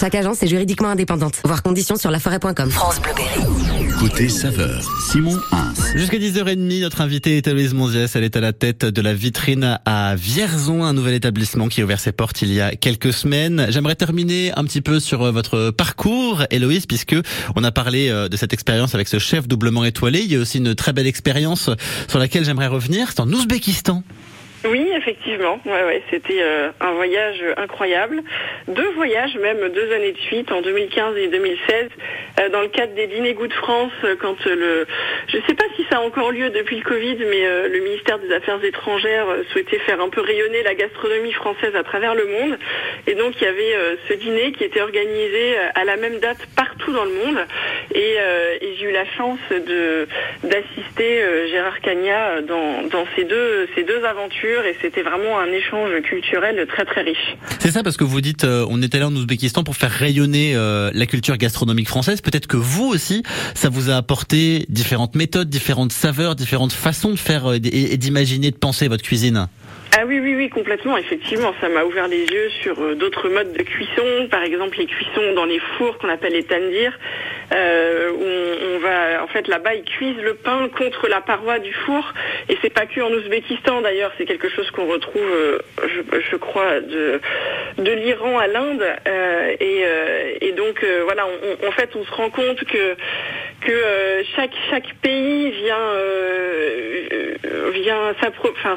Chaque 0.00 0.14
agence 0.14 0.42
est 0.42 0.46
juridiquement 0.46 0.88
indépendante. 0.88 1.42
Voir 1.44 1.62
conditions 1.62 1.96
sur 1.96 2.10
laforêt.com. 2.10 2.70
France 2.70 3.02
Bleu 3.02 3.12
Côté 3.98 4.30
saveur, 4.30 4.82
Simon 5.10 5.38
1. 5.52 5.98
Jusqu'à 5.98 6.16
10h30, 6.16 6.80
notre 6.80 7.02
invitée 7.02 7.36
est 7.36 7.46
Aloïse 7.46 7.74
Monziès. 7.74 8.16
Elle 8.16 8.24
est 8.24 8.34
à 8.34 8.40
la 8.40 8.54
tête 8.54 8.86
de 8.86 9.02
la 9.02 9.12
vitrine 9.12 9.78
à 9.84 10.14
Vierzon, 10.16 10.84
un 10.84 10.94
nouvel 10.94 11.12
établissement 11.12 11.68
qui 11.68 11.82
a 11.82 11.84
ouvert 11.84 12.00
ses 12.00 12.12
portes 12.12 12.40
il 12.40 12.50
y 12.50 12.62
a 12.62 12.74
quelques 12.76 13.12
semaines. 13.12 13.66
J'aimerais 13.68 13.94
terminer 13.94 14.52
un 14.56 14.64
petit 14.64 14.80
peu 14.80 15.00
sur 15.00 15.22
euh, 15.22 15.32
votre 15.32 15.70
parcours, 15.70 16.44
Héloïse, 16.50 16.86
puisque 16.86 17.16
on 17.54 17.62
a 17.62 17.70
parlé 17.70 18.08
euh, 18.08 18.30
de 18.30 18.38
cette 18.38 18.54
expérience 18.54 18.94
avec 18.94 19.06
ce 19.06 19.18
chef 19.18 19.48
doublement 19.48 19.84
étoilé. 19.84 20.20
Il 20.20 20.32
y 20.32 20.36
a 20.36 20.38
aussi 20.38 20.56
une 20.56 20.74
très 20.74 20.94
belle 20.94 21.08
expérience 21.08 21.68
sur 22.08 22.18
laquelle 22.18 22.46
j'aimerais 22.46 22.68
revenir. 22.68 23.08
C'est 23.10 23.20
en 23.20 23.30
Ouzbékistan. 23.30 24.02
Oui, 24.64 24.90
effectivement. 24.94 25.58
Ouais, 25.64 25.84
ouais, 25.84 26.02
c'était 26.10 26.42
euh, 26.42 26.70
un 26.80 26.92
voyage 26.92 27.42
incroyable. 27.56 28.22
Deux 28.68 28.90
voyages, 28.90 29.34
même 29.36 29.70
deux 29.70 29.90
années 29.92 30.12
de 30.12 30.18
suite, 30.18 30.52
en 30.52 30.60
2015 30.60 31.16
et 31.16 31.28
2016, 31.28 31.88
euh, 32.40 32.48
dans 32.50 32.60
le 32.60 32.68
cadre 32.68 32.94
des 32.94 33.06
dîners 33.06 33.32
goûts 33.32 33.46
de 33.46 33.54
France, 33.54 33.92
euh, 34.04 34.16
quand 34.20 34.44
le, 34.44 34.86
je 35.28 35.38
ne 35.38 35.42
sais 35.44 35.54
pas 35.54 35.64
si 35.76 35.86
ça 35.90 35.96
a 35.96 36.00
encore 36.00 36.30
lieu 36.30 36.50
depuis 36.50 36.76
le 36.76 36.82
Covid, 36.82 37.16
mais 37.30 37.68
le 37.68 37.80
ministère 37.80 38.18
des 38.18 38.32
Affaires 38.32 38.62
étrangères 38.62 39.26
souhaitait 39.50 39.78
faire 39.78 40.00
un 40.00 40.10
peu 40.10 40.20
rayonner 40.20 40.62
la 40.62 40.74
gastronomie 40.74 41.32
française 41.32 41.74
à 41.74 41.82
travers 41.82 42.14
le 42.14 42.26
monde. 42.26 42.58
Et 43.06 43.14
donc 43.14 43.34
il 43.40 43.44
y 43.44 43.46
avait 43.46 43.74
ce 44.08 44.14
dîner 44.14 44.52
qui 44.52 44.64
était 44.64 44.80
organisé 44.80 45.56
à 45.74 45.84
la 45.84 45.96
même 45.96 46.18
date 46.18 46.38
partout 46.56 46.92
dans 46.92 47.04
le 47.04 47.12
monde. 47.12 47.38
Et, 47.94 48.16
j'ai 48.78 48.86
eu 48.86 48.92
la 48.92 49.04
chance 49.16 49.38
d'assister 50.42 51.22
Gérard 51.50 51.80
Cagna 51.80 52.40
dans, 52.42 52.82
dans 52.82 53.06
ces 53.16 53.24
deux 53.24 53.68
ces 53.74 53.82
deux 53.84 54.04
aventures 54.04 54.49
et 54.66 54.76
c'était 54.80 55.02
vraiment 55.02 55.38
un 55.38 55.46
échange 55.46 55.90
culturel 56.02 56.66
très 56.66 56.84
très 56.84 57.02
riche. 57.02 57.36
C'est 57.58 57.70
ça 57.70 57.82
parce 57.82 57.96
que 57.96 58.04
vous 58.04 58.20
dites 58.20 58.44
euh, 58.44 58.66
on 58.68 58.82
est 58.82 58.94
allé 58.94 59.04
en 59.04 59.14
Ouzbékistan 59.14 59.62
pour 59.64 59.76
faire 59.76 59.90
rayonner 59.90 60.54
euh, 60.54 60.90
la 60.92 61.06
culture 61.06 61.36
gastronomique 61.36 61.88
française. 61.88 62.20
Peut-être 62.20 62.46
que 62.46 62.56
vous 62.56 62.86
aussi, 62.86 63.22
ça 63.54 63.68
vous 63.68 63.90
a 63.90 63.94
apporté 63.94 64.66
différentes 64.68 65.14
méthodes, 65.14 65.48
différentes 65.48 65.92
saveurs, 65.92 66.34
différentes 66.34 66.72
façons 66.72 67.10
de 67.10 67.18
faire 67.18 67.50
euh, 67.50 67.56
et 67.56 67.96
d'imaginer, 67.96 68.50
de 68.50 68.56
penser 68.56 68.88
votre 68.88 69.02
cuisine. 69.02 69.46
Ah 69.96 70.04
oui, 70.06 70.20
oui, 70.20 70.34
oui, 70.36 70.48
complètement. 70.48 70.96
Effectivement, 70.96 71.52
ça 71.60 71.68
m'a 71.68 71.84
ouvert 71.84 72.06
les 72.06 72.24
yeux 72.24 72.48
sur 72.62 72.76
d'autres 72.96 73.28
modes 73.28 73.52
de 73.52 73.62
cuisson. 73.62 74.28
Par 74.30 74.42
exemple, 74.42 74.78
les 74.78 74.86
cuissons 74.86 75.34
dans 75.34 75.44
les 75.44 75.58
fours 75.76 75.98
qu'on 75.98 76.08
appelle 76.08 76.32
les 76.32 76.44
tandirs, 76.44 76.96
euh, 77.52 78.10
où 78.12 78.74
on, 78.74 78.78
va, 78.78 79.22
en 79.22 79.26
fait, 79.28 79.48
là-bas, 79.48 79.74
ils 79.74 79.84
cuisent 79.84 80.22
le 80.22 80.34
pain 80.34 80.68
contre 80.76 81.08
la 81.08 81.20
paroi 81.20 81.58
du 81.58 81.72
four. 81.72 82.12
Et 82.48 82.56
c'est 82.62 82.72
pas 82.72 82.86
que 82.86 83.00
en 83.00 83.10
Ouzbékistan, 83.10 83.80
d'ailleurs. 83.80 84.12
C'est 84.18 84.26
quelque 84.26 84.48
chose 84.48 84.70
qu'on 84.70 84.86
retrouve, 84.86 85.22
euh, 85.22 85.58
je, 86.30 86.36
crois, 86.36 86.80
de, 86.80 87.20
l'Iran 87.78 88.38
à 88.38 88.46
l'Inde. 88.46 88.84
Euh, 89.06 89.54
et, 89.60 89.84
et, 90.40 90.52
donc, 90.52 90.84
voilà, 91.04 91.26
en 91.26 91.72
fait, 91.72 91.90
on 91.96 92.04
se 92.04 92.12
rend 92.12 92.30
compte 92.30 92.64
que 92.64 92.96
que 93.60 94.22
chaque 94.34 94.94
pays 95.02 95.50
vient 95.50 95.76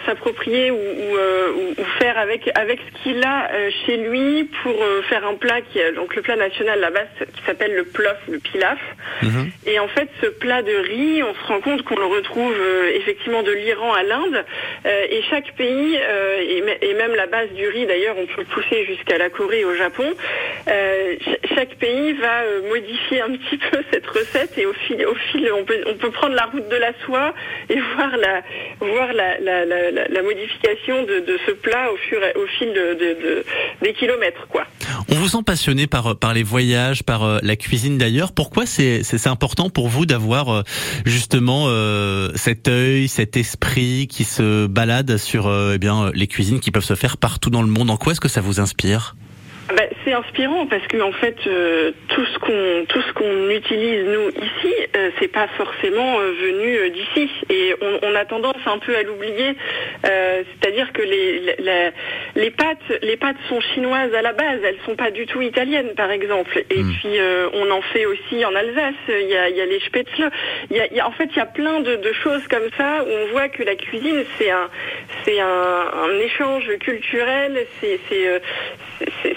s'approprier 0.05 0.71
ou, 0.71 0.77
euh, 0.77 1.73
faire 1.99 2.17
avec 2.17 2.45
ce 2.45 3.03
qu'il 3.03 3.23
a 3.23 3.51
euh, 3.51 3.69
chez 3.85 3.97
lui 3.97 4.49
pour 4.61 4.73
euh, 4.81 5.01
faire 5.03 5.25
un 5.25 5.35
plat 5.35 5.61
qui 5.61 5.79
est 5.79 5.91
donc 5.93 6.15
le 6.15 6.21
plat 6.21 6.35
national 6.35 6.79
là-bas 6.79 7.05
qui 7.35 7.43
s'appelle 7.45 7.75
le 7.75 7.83
plof, 7.85 8.17
le 8.29 8.39
pilaf. 8.39 8.62
Mhm. 9.21 9.51
Et 9.65 9.79
en 9.79 9.87
fait, 9.87 10.09
ce 10.21 10.27
plat 10.27 10.61
de 10.61 10.75
riz, 10.75 11.23
on 11.23 11.33
se 11.33 11.47
rend 11.47 11.61
compte 11.61 11.83
qu'on 11.83 11.97
le 11.97 12.05
retrouve 12.05 12.55
effectivement 12.95 13.43
de 13.43 13.51
l'Iran 13.51 13.93
à 13.93 14.03
l'Inde. 14.03 14.45
et 14.85 15.21
chaque 15.29 15.53
pays 15.55 15.95
et, 15.95 16.63
et, 16.81 16.93
même 16.93 17.15
la 17.15 17.27
base 17.27 17.49
du 17.51 17.67
riz 17.67 17.85
d'ailleurs, 17.85 18.15
on 18.17 18.25
peut 18.25 18.41
le 18.41 18.45
pousser 18.45 18.85
jusqu'à 18.85 19.17
la 19.17 19.29
Corée 19.29 19.61
et 19.61 19.65
au 19.65 19.75
Japon. 19.75 20.05
chaque 21.55 21.75
pays 21.75 22.13
va 22.13 22.43
modifier 22.69 23.21
un 23.21 23.31
petit 23.31 23.57
peu 23.57 23.79
cette 23.91 24.07
recette 24.07 24.57
et 24.57 24.65
au 24.65 24.73
fil 24.73 25.05
au 25.05 25.15
fil 25.31 25.49
on 25.53 25.63
peut 25.63 25.83
on 25.87 25.95
peut 25.95 26.11
prendre 26.11 26.35
la 26.35 26.45
route 26.45 26.67
de 26.69 26.75
la 26.75 26.91
soie 27.05 27.33
et 27.69 27.79
voir 27.95 28.17
la 28.17 28.41
voir 28.79 29.13
la, 29.13 29.39
la, 29.39 29.65
la, 29.65 29.91
la 29.91 30.21
modification 30.21 31.03
de, 31.03 31.37
ce 31.45 31.51
plat 31.51 31.91
au, 31.91 31.97
fur, 31.97 32.19
au 32.35 32.45
fil 32.57 32.73
de, 32.73 33.43
des 33.81 33.93
kilomètres. 33.93 34.47
Quoi. 34.47 34.65
On 35.09 35.15
vous 35.15 35.27
sent 35.27 35.43
passionné 35.45 35.87
par, 35.87 36.17
par 36.17 36.33
les 36.33 36.43
voyages, 36.43 37.03
par 37.03 37.23
euh, 37.23 37.39
la 37.41 37.55
cuisine 37.55 37.97
d'ailleurs. 37.97 38.31
Pourquoi 38.33 38.52
c'est 38.65 39.27
important 39.27 39.69
pour 39.69 39.89
vous 39.89 40.05
d'avoir 40.05 40.49
euh, 40.49 40.63
justement 41.05 41.65
euh, 41.67 42.31
cet 42.35 42.67
œil, 42.67 43.07
cet 43.07 43.37
esprit 43.37 44.07
qui 44.07 44.23
se 44.23 44.67
balade 44.67 45.17
sur 45.17 45.51
eh 45.73 45.77
bien, 45.77 46.11
les 46.13 46.27
cuisines 46.27 46.59
qui 46.59 46.71
peuvent 46.71 46.83
se 46.83 46.95
faire 46.95 47.17
partout 47.17 47.49
dans 47.49 47.61
le 47.61 47.67
monde? 47.67 47.89
En 47.89 47.97
quoi 47.97 48.13
est-ce 48.13 48.21
que 48.21 48.29
ça 48.29 48.41
vous 48.41 48.59
inspire? 48.59 49.15
C'est 50.03 50.13
inspirant 50.13 50.67
parce 50.67 50.85
que 50.87 51.01
en 51.01 51.11
fait 51.11 51.35
euh, 51.47 51.91
tout 52.09 52.25
ce 52.25 52.39
qu'on 52.39 52.85
tout 52.87 53.01
ce 53.01 53.13
qu'on 53.13 53.49
utilise 53.49 54.05
nous 54.05 54.29
ici 54.29 54.73
euh, 54.95 55.09
c'est 55.19 55.27
pas 55.27 55.47
forcément 55.57 56.19
euh, 56.19 56.33
venu 56.41 56.89
d'ici. 56.91 57.29
Et 57.49 57.73
on, 57.81 57.99
on, 58.07 58.15
a 58.15 58.25
tendance 58.25 58.57
un 58.65 58.77
peu 58.79 58.95
à 58.95 59.03
l'oublier. 59.03 59.55
C'est-à-dire 60.03 60.91
que 60.93 61.01
les, 61.01 61.55
les, 61.59 61.89
les 62.35 62.51
pâtes 62.51 62.77
les 63.01 63.17
pâtes 63.17 63.37
sont 63.49 63.59
chinoises 63.61 64.13
à 64.13 64.21
la 64.21 64.33
base. 64.33 64.59
Elles 64.63 64.77
sont 64.85 64.95
pas 64.95 65.11
du 65.11 65.25
tout 65.25 65.41
italiennes 65.41 65.93
par 65.95 66.11
exemple. 66.11 66.63
Et 66.69 66.79
hmm. 66.79 66.91
puis 66.91 67.19
on 67.53 67.71
en 67.71 67.81
fait 67.81 68.05
aussi 68.05 68.45
en 68.45 68.53
Alsace. 68.55 68.93
Il 69.07 69.29
y 69.29 69.35
a, 69.35 69.49
il 69.49 69.55
y 69.55 69.61
a 69.61 69.65
les 69.65 69.79
spätzle. 69.81 70.29
Il 70.69 70.77
y 70.77 70.79
a, 70.79 70.87
il 70.87 70.97
y 70.97 70.99
a, 70.99 71.07
en 71.07 71.11
fait 71.11 71.29
il 71.31 71.37
y 71.37 71.41
a 71.41 71.45
plein 71.45 71.79
de, 71.79 71.95
de, 71.95 72.13
choses 72.13 72.47
comme 72.47 72.69
ça 72.77 73.03
où 73.03 73.09
on 73.09 73.31
voit 73.31 73.49
que 73.49 73.63
la 73.63 73.75
cuisine 73.75 74.23
c'est 74.37 74.51
un 74.51 74.69
c'est 75.23 75.39
un, 75.39 75.47
un, 75.47 76.19
échange 76.19 76.69
culturel. 76.79 77.65
C'est 77.79 77.99
c'est 78.07 78.41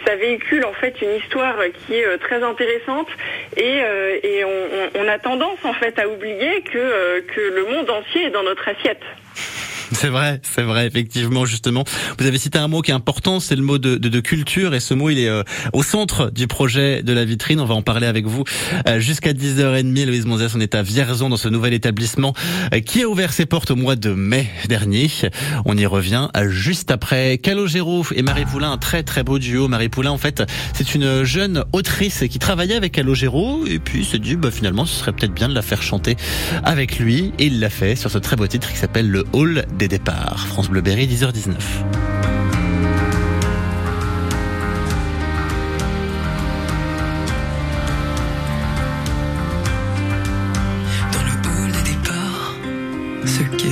ça 0.04 0.16
véhicule 0.16 0.55
en 0.64 0.72
fait 0.72 1.00
une 1.02 1.14
histoire 1.16 1.56
qui 1.86 1.94
est 1.94 2.06
euh, 2.06 2.18
très 2.18 2.42
intéressante 2.42 3.08
et, 3.56 3.80
euh, 3.82 4.88
on, 4.94 5.08
a 5.08 5.18
tendance 5.18 5.58
en 5.64 5.72
fait 5.72 5.98
à 5.98 6.08
oublier 6.08 6.62
que, 6.62 6.78
euh, 6.78 7.20
que 7.22 7.40
le 7.40 7.64
monde 7.66 7.90
entier 7.90 8.26
est 8.26 8.30
dans 8.30 8.42
notre 8.42 8.68
assiette. 8.68 9.02
C'est 9.92 10.08
vrai, 10.08 10.40
c'est 10.42 10.62
vrai, 10.62 10.86
effectivement, 10.86 11.44
justement. 11.44 11.84
Vous 12.18 12.26
avez 12.26 12.38
cité 12.38 12.58
un 12.58 12.66
mot 12.66 12.82
qui 12.82 12.90
est 12.90 12.94
important, 12.94 13.38
c'est 13.38 13.54
le 13.54 13.62
mot 13.62 13.78
de, 13.78 13.96
de, 13.96 14.08
de, 14.08 14.20
culture, 14.20 14.74
et 14.74 14.80
ce 14.80 14.94
mot, 14.94 15.10
il 15.10 15.18
est 15.18 15.28
euh, 15.28 15.44
au 15.72 15.84
centre 15.84 16.30
du 16.30 16.48
projet 16.48 17.04
de 17.04 17.12
la 17.12 17.24
vitrine. 17.24 17.60
On 17.60 17.66
va 17.66 17.74
en 17.74 17.82
parler 17.82 18.08
avec 18.08 18.26
vous 18.26 18.42
euh, 18.88 18.98
jusqu'à 18.98 19.32
10h30. 19.32 20.06
Louise 20.06 20.26
Monzès, 20.26 20.54
on 20.56 20.60
est 20.60 20.74
à 20.74 20.82
Vierzon, 20.82 21.28
dans 21.28 21.36
ce 21.36 21.48
nouvel 21.48 21.72
établissement 21.72 22.34
euh, 22.74 22.80
qui 22.80 23.02
a 23.02 23.08
ouvert 23.08 23.32
ses 23.32 23.46
portes 23.46 23.70
au 23.70 23.76
mois 23.76 23.94
de 23.94 24.10
mai 24.10 24.48
dernier. 24.68 25.08
On 25.64 25.76
y 25.76 25.86
revient 25.86 26.28
juste 26.48 26.90
après. 26.90 27.38
Calogero 27.38 28.04
et 28.14 28.22
Marie 28.22 28.44
Poulain, 28.44 28.72
un 28.72 28.78
très 28.78 29.04
très 29.04 29.22
beau 29.22 29.38
duo. 29.38 29.68
Marie 29.68 29.88
Poulain, 29.88 30.10
en 30.10 30.18
fait, 30.18 30.42
c'est 30.74 30.94
une 30.96 31.22
jeune 31.22 31.64
autrice 31.72 32.24
qui 32.28 32.38
travaillait 32.38 32.76
avec 32.76 32.92
Calogero, 32.92 33.64
et 33.66 33.78
puis 33.78 34.04
s'est 34.04 34.18
dit, 34.18 34.34
bah, 34.36 34.50
finalement, 34.50 34.84
ce 34.84 34.98
serait 34.98 35.12
peut-être 35.12 35.34
bien 35.34 35.48
de 35.48 35.54
la 35.54 35.62
faire 35.62 35.82
chanter 35.82 36.16
avec 36.64 36.98
lui, 36.98 37.32
et 37.38 37.46
il 37.46 37.60
l'a 37.60 37.70
fait 37.70 37.94
sur 37.94 38.10
ce 38.10 38.18
très 38.18 38.34
beau 38.34 38.46
titre 38.46 38.70
qui 38.70 38.78
s'appelle 38.78 39.08
Le 39.08 39.24
Hall 39.32 39.64
des 39.76 39.88
départs. 39.88 40.46
France 40.48 40.68
Bleu 40.68 40.80
Berry, 40.80 41.06
10h19. 41.06 41.54
Dans 51.12 51.22
le 51.22 51.32
hall 51.48 51.72
des 51.72 51.90
départs, 51.90 52.54
ceux 53.26 53.56
qui 53.56 53.68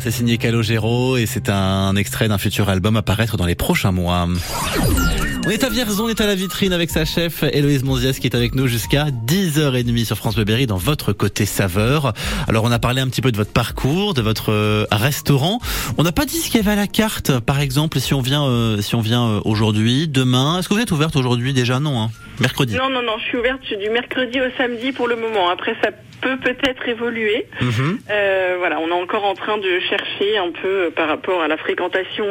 C'est 0.00 0.10
signé 0.10 0.38
Calogero 0.38 1.16
et 1.16 1.26
c'est 1.26 1.48
un 1.48 1.94
extrait 1.94 2.26
d'un 2.26 2.38
futur 2.38 2.68
album 2.68 2.96
à 2.96 3.02
paraître 3.02 3.36
dans 3.36 3.46
les 3.46 3.54
prochains 3.54 3.92
mois. 3.92 4.26
On 5.46 5.50
est 5.50 5.62
à 5.62 5.68
Vierzon, 5.68 6.06
on 6.06 6.08
est 6.08 6.20
à 6.20 6.26
la 6.26 6.34
vitrine 6.34 6.72
avec 6.72 6.90
sa 6.90 7.04
chef 7.04 7.44
Héloïse 7.44 7.84
Monziès 7.84 8.18
qui 8.18 8.26
est 8.26 8.34
avec 8.34 8.56
nous 8.56 8.66
jusqu'à 8.66 9.06
10h30 9.26 10.04
sur 10.04 10.16
France 10.16 10.34
Bleu 10.34 10.44
Berry 10.44 10.66
dans 10.66 10.78
votre 10.78 11.12
côté 11.12 11.46
saveur. 11.46 12.12
Alors 12.48 12.64
on 12.64 12.72
a 12.72 12.80
parlé 12.80 13.00
un 13.00 13.08
petit 13.08 13.20
peu 13.20 13.30
de 13.30 13.36
votre 13.36 13.52
parcours, 13.52 14.14
de 14.14 14.22
votre 14.22 14.50
euh, 14.50 14.84
restaurant. 14.90 15.60
On 15.96 16.02
n'a 16.02 16.12
pas 16.12 16.24
dit 16.24 16.38
ce 16.38 16.50
qu'il 16.50 16.56
y 16.56 16.62
avait 16.64 16.72
à 16.72 16.76
la 16.76 16.88
carte, 16.88 17.38
par 17.38 17.60
exemple, 17.60 18.00
si 18.00 18.14
on 18.14 18.20
vient 18.20 18.44
euh, 18.44 18.80
si 18.80 18.96
on 18.96 19.00
vient 19.00 19.26
euh, 19.26 19.40
aujourd'hui, 19.44 20.08
demain. 20.08 20.58
Est-ce 20.58 20.68
que 20.68 20.74
vous 20.74 20.80
êtes 20.80 20.90
ouverte 20.90 21.14
aujourd'hui 21.14 21.52
déjà? 21.52 21.78
Non, 21.78 22.02
hein 22.02 22.10
mercredi. 22.40 22.74
Non, 22.74 22.90
non, 22.90 23.02
non, 23.02 23.12
je 23.18 23.24
suis 23.24 23.38
ouverte 23.38 23.62
du 23.80 23.90
mercredi 23.90 24.40
au 24.40 24.50
samedi 24.58 24.90
pour 24.90 25.06
le 25.06 25.16
moment. 25.16 25.50
Après, 25.50 25.76
ça 25.82 25.90
peut 26.22 26.36
peut-être 26.38 26.88
évoluer. 26.88 27.46
Mhm. 27.60 27.98
Euh, 28.10 28.54
voilà, 28.58 28.78
on 28.80 28.88
est 28.88 29.02
encore 29.02 29.24
en 29.24 29.34
train 29.34 29.58
de 29.58 29.80
chercher 29.90 30.38
un 30.38 30.50
peu 30.62 30.68
euh, 30.86 30.90
par 30.90 31.08
rapport 31.08 31.42
à 31.42 31.48
la 31.48 31.56
fréquentation 31.56 32.26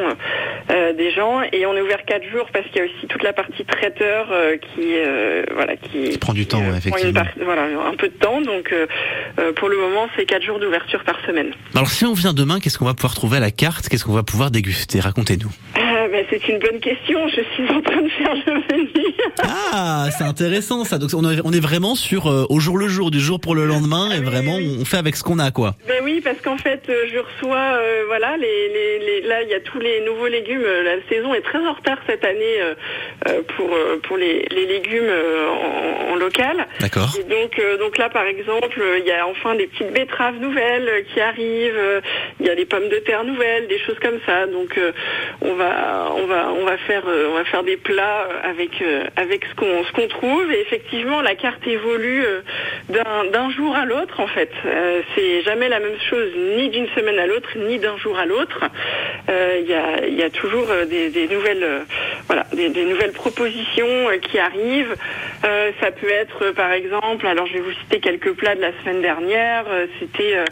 euh, 0.70 0.92
des 0.94 1.10
gens 1.12 1.42
et 1.52 1.64
on 1.66 1.74
est 1.76 1.80
ouvert 1.82 2.04
quatre 2.04 2.28
jours 2.30 2.48
parce 2.52 2.66
qu'il 2.68 2.78
y 2.78 2.80
a 2.80 2.84
aussi 2.84 3.06
toute 3.08 3.22
la 3.22 3.32
partie 3.32 3.64
traiteur 3.64 4.28
euh, 4.32 4.56
qui 4.56 4.94
voilà 5.54 5.76
qui, 5.76 6.10
Qui 6.10 6.18
prend 6.18 6.32
du 6.32 6.46
temps, 6.46 6.62
effectivement. 6.76 7.12
part- 7.12 7.32
voilà 7.44 7.62
un 7.86 7.94
peu 7.96 8.08
de 8.08 8.14
temps 8.14 8.40
donc 8.40 8.74
pour 9.56 9.68
le 9.68 9.76
moment 9.76 10.08
c'est 10.16 10.24
quatre 10.26 10.42
jours 10.44 10.58
d'ouverture 10.58 11.02
par 11.04 11.18
semaine. 11.26 11.50
Alors 11.74 11.88
si 11.90 12.04
on 12.04 12.14
vient 12.14 12.32
demain, 12.32 12.58
qu'est-ce 12.60 12.78
qu'on 12.78 12.84
va 12.86 12.94
pouvoir 12.94 13.14
trouver 13.14 13.36
à 13.36 13.40
la 13.40 13.50
carte? 13.50 13.88
Qu'est-ce 13.88 14.04
qu'on 14.04 14.12
va 14.12 14.22
pouvoir 14.22 14.50
déguster? 14.50 15.00
Racontez-nous. 15.00 15.50
Euh, 16.02 16.08
ben, 16.08 16.24
c'est 16.30 16.48
une 16.48 16.58
bonne 16.58 16.80
question. 16.80 17.28
Je 17.28 17.42
suis 17.54 17.68
en 17.70 17.80
train 17.80 18.02
de 18.02 18.08
faire 18.08 18.34
le 18.46 18.54
menu. 18.54 19.14
Ah, 19.72 20.06
c'est 20.16 20.24
intéressant 20.24 20.84
ça. 20.84 20.98
Donc 20.98 21.10
on 21.14 21.28
est, 21.30 21.40
on 21.44 21.52
est 21.52 21.60
vraiment 21.62 21.94
sur 21.94 22.26
euh, 22.26 22.44
au 22.50 22.60
jour 22.60 22.76
le 22.78 22.88
jour, 22.88 23.10
du 23.10 23.20
jour 23.20 23.40
pour 23.40 23.54
le 23.54 23.64
lendemain, 23.66 24.10
et 24.10 24.18
oui, 24.18 24.24
vraiment 24.24 24.56
oui. 24.56 24.78
on 24.80 24.84
fait 24.84 24.96
avec 24.98 25.16
ce 25.16 25.22
qu'on 25.22 25.38
a 25.38 25.50
quoi. 25.50 25.74
Ben 25.86 26.00
oui, 26.02 26.20
parce 26.22 26.40
qu'en 26.40 26.56
fait, 26.58 26.82
euh, 26.88 27.04
je 27.12 27.18
reçois, 27.18 27.56
euh, 27.78 28.04
voilà, 28.06 28.36
les, 28.36 28.68
les, 28.68 28.98
les- 28.98 29.20
là, 29.28 29.42
il 29.42 29.48
y 29.48 29.54
a 29.54 29.60
tous 29.60 29.78
les 29.78 30.00
nouveaux 30.04 30.26
légumes. 30.28 30.62
La 30.84 30.96
saison 31.08 31.34
est 31.34 31.42
très 31.42 31.58
en 31.58 31.72
retard 31.72 31.98
cette 32.06 32.24
année 32.24 32.60
euh, 32.60 33.42
pour 33.56 33.70
pour 34.02 34.16
les, 34.16 34.46
les 34.50 34.66
légumes 34.66 35.10
en, 35.10 36.12
en 36.12 36.16
local. 36.16 36.66
D'accord. 36.80 37.14
Donc, 37.28 37.60
donc 37.78 37.98
là, 37.98 38.08
par 38.08 38.24
exemple, 38.26 38.82
il 38.98 39.06
y 39.06 39.12
a 39.12 39.26
enfin 39.26 39.54
des 39.54 39.66
petites 39.66 39.92
betteraves 39.92 40.38
nouvelles 40.40 41.04
qui 41.12 41.20
arrivent. 41.20 42.02
il 42.40 42.46
y 42.46 42.50
a 42.50 42.54
les 42.54 42.64
pommes 42.64 42.88
de 42.88 42.96
terre 42.98 43.24
nouvelles, 43.24 43.68
des 43.68 43.78
choses 43.78 43.98
comme 44.00 44.18
ça. 44.26 44.46
Donc 44.46 44.78
on 45.40 45.54
va 45.54 45.91
on 46.16 46.26
va 46.26 46.52
on 46.60 46.64
va 46.64 46.76
faire 46.78 47.02
euh, 47.06 47.28
on 47.30 47.34
va 47.34 47.44
faire 47.44 47.62
des 47.62 47.76
plats 47.76 48.26
avec 48.44 48.80
euh, 48.82 49.04
avec 49.16 49.44
ce 49.44 49.54
qu'on 49.54 49.84
ce 49.84 49.92
qu'on 49.92 50.08
trouve 50.08 50.52
et 50.52 50.60
effectivement 50.60 51.20
la 51.22 51.34
carte 51.34 51.66
évolue 51.66 52.24
euh, 52.24 52.40
d'un 52.88 53.24
d'un 53.30 53.50
jour 53.50 53.74
à 53.74 53.84
l'autre 53.84 54.20
en 54.20 54.26
fait. 54.26 54.50
Euh, 54.66 55.02
c'est 55.14 55.42
jamais 55.42 55.68
la 55.68 55.80
même 55.80 55.98
chose 56.10 56.30
ni 56.56 56.68
d'une 56.70 56.88
semaine 56.96 57.18
à 57.18 57.26
l'autre 57.26 57.50
ni 57.56 57.78
d'un 57.78 57.96
jour 57.98 58.18
à 58.18 58.26
l'autre. 58.26 58.60
Euh, 59.28 59.58
Il 59.62 59.68
y 59.68 59.74
a 59.74 60.06
il 60.06 60.14
y 60.14 60.22
a 60.22 60.30
toujours 60.30 60.68
euh, 60.70 60.84
des, 60.84 61.10
des 61.10 61.28
nouvelles 61.28 61.64
euh, 61.64 61.80
voilà 62.26 62.44
des, 62.52 62.68
des 62.68 62.84
nouvelles 62.84 63.12
propositions 63.12 63.86
euh, 64.08 64.18
qui 64.18 64.38
arrivent. 64.38 64.96
Euh, 65.44 65.70
ça 65.80 65.90
peut 65.90 66.10
être 66.10 66.38
euh, 66.46 66.52
par 66.52 66.72
exemple 66.72 67.26
alors 67.26 67.46
je 67.46 67.54
vais 67.54 67.60
vous 67.60 67.72
citer 67.82 68.00
quelques 68.00 68.32
plats 68.34 68.54
de 68.54 68.60
la 68.60 68.72
semaine 68.80 69.02
dernière. 69.02 69.64
Euh, 69.70 69.86
C'était 70.00 70.36
euh, 70.36 70.44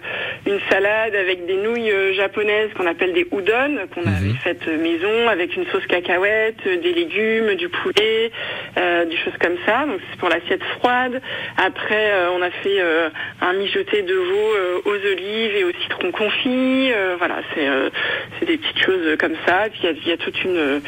une 0.46 0.60
salade 0.70 1.14
avec 1.14 1.46
des 1.46 1.56
nouilles 1.56 1.90
euh, 1.92 2.12
japonaises 2.14 2.70
qu'on 2.76 2.86
appelle 2.86 3.12
des 3.12 3.26
udon, 3.32 3.72
qu'on 3.94 4.02
avait 4.02 4.34
faites 4.42 4.66
euh, 4.68 4.76
maison 4.78 5.28
avec 5.30 5.56
une 5.56 5.66
sauce 5.66 5.86
cacahuète, 5.86 6.62
des 6.64 6.92
légumes, 6.92 7.54
du 7.54 7.68
poulet, 7.68 8.30
euh, 8.76 9.04
des 9.04 9.16
choses 9.16 9.36
comme 9.40 9.56
ça. 9.66 9.86
Donc 9.86 10.00
c'est 10.10 10.18
pour 10.18 10.28
l'assiette 10.28 10.62
froide. 10.78 11.20
Après, 11.56 12.10
euh, 12.12 12.30
on 12.32 12.42
a 12.42 12.50
fait 12.50 12.80
euh, 12.80 13.08
un 13.40 13.52
mijoté 13.54 14.02
de 14.02 14.14
veau 14.14 14.50
aux 14.84 15.06
olives 15.12 15.56
et 15.56 15.64
au 15.64 15.72
citron 15.82 16.10
confit. 16.10 16.90
Voilà, 17.18 17.36
c'est 17.54 18.46
des 18.46 18.58
petites 18.58 18.84
choses 18.84 19.16
comme 19.18 19.34
ça. 19.46 19.68
Puis 19.70 19.80
il 19.82 20.08
y 20.08 20.12
a, 20.12 20.16
toute 20.16 20.42
une, 20.44 20.80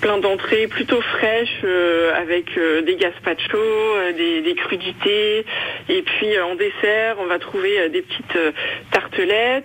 plein 0.00 0.18
d'entrées 0.18 0.66
plutôt 0.66 1.00
fraîches 1.00 1.64
avec 2.16 2.58
des 2.84 2.96
gazpacho, 2.96 3.56
euh, 3.56 4.12
des, 4.12 4.42
des 4.42 4.54
crudités. 4.54 5.44
Et 5.88 6.02
puis 6.02 6.38
en 6.40 6.54
dessert, 6.54 7.16
on 7.20 7.26
va 7.26 7.38
trouver 7.38 7.88
des 7.88 8.02
petites 8.02 8.38
tartelettes. 8.90 9.64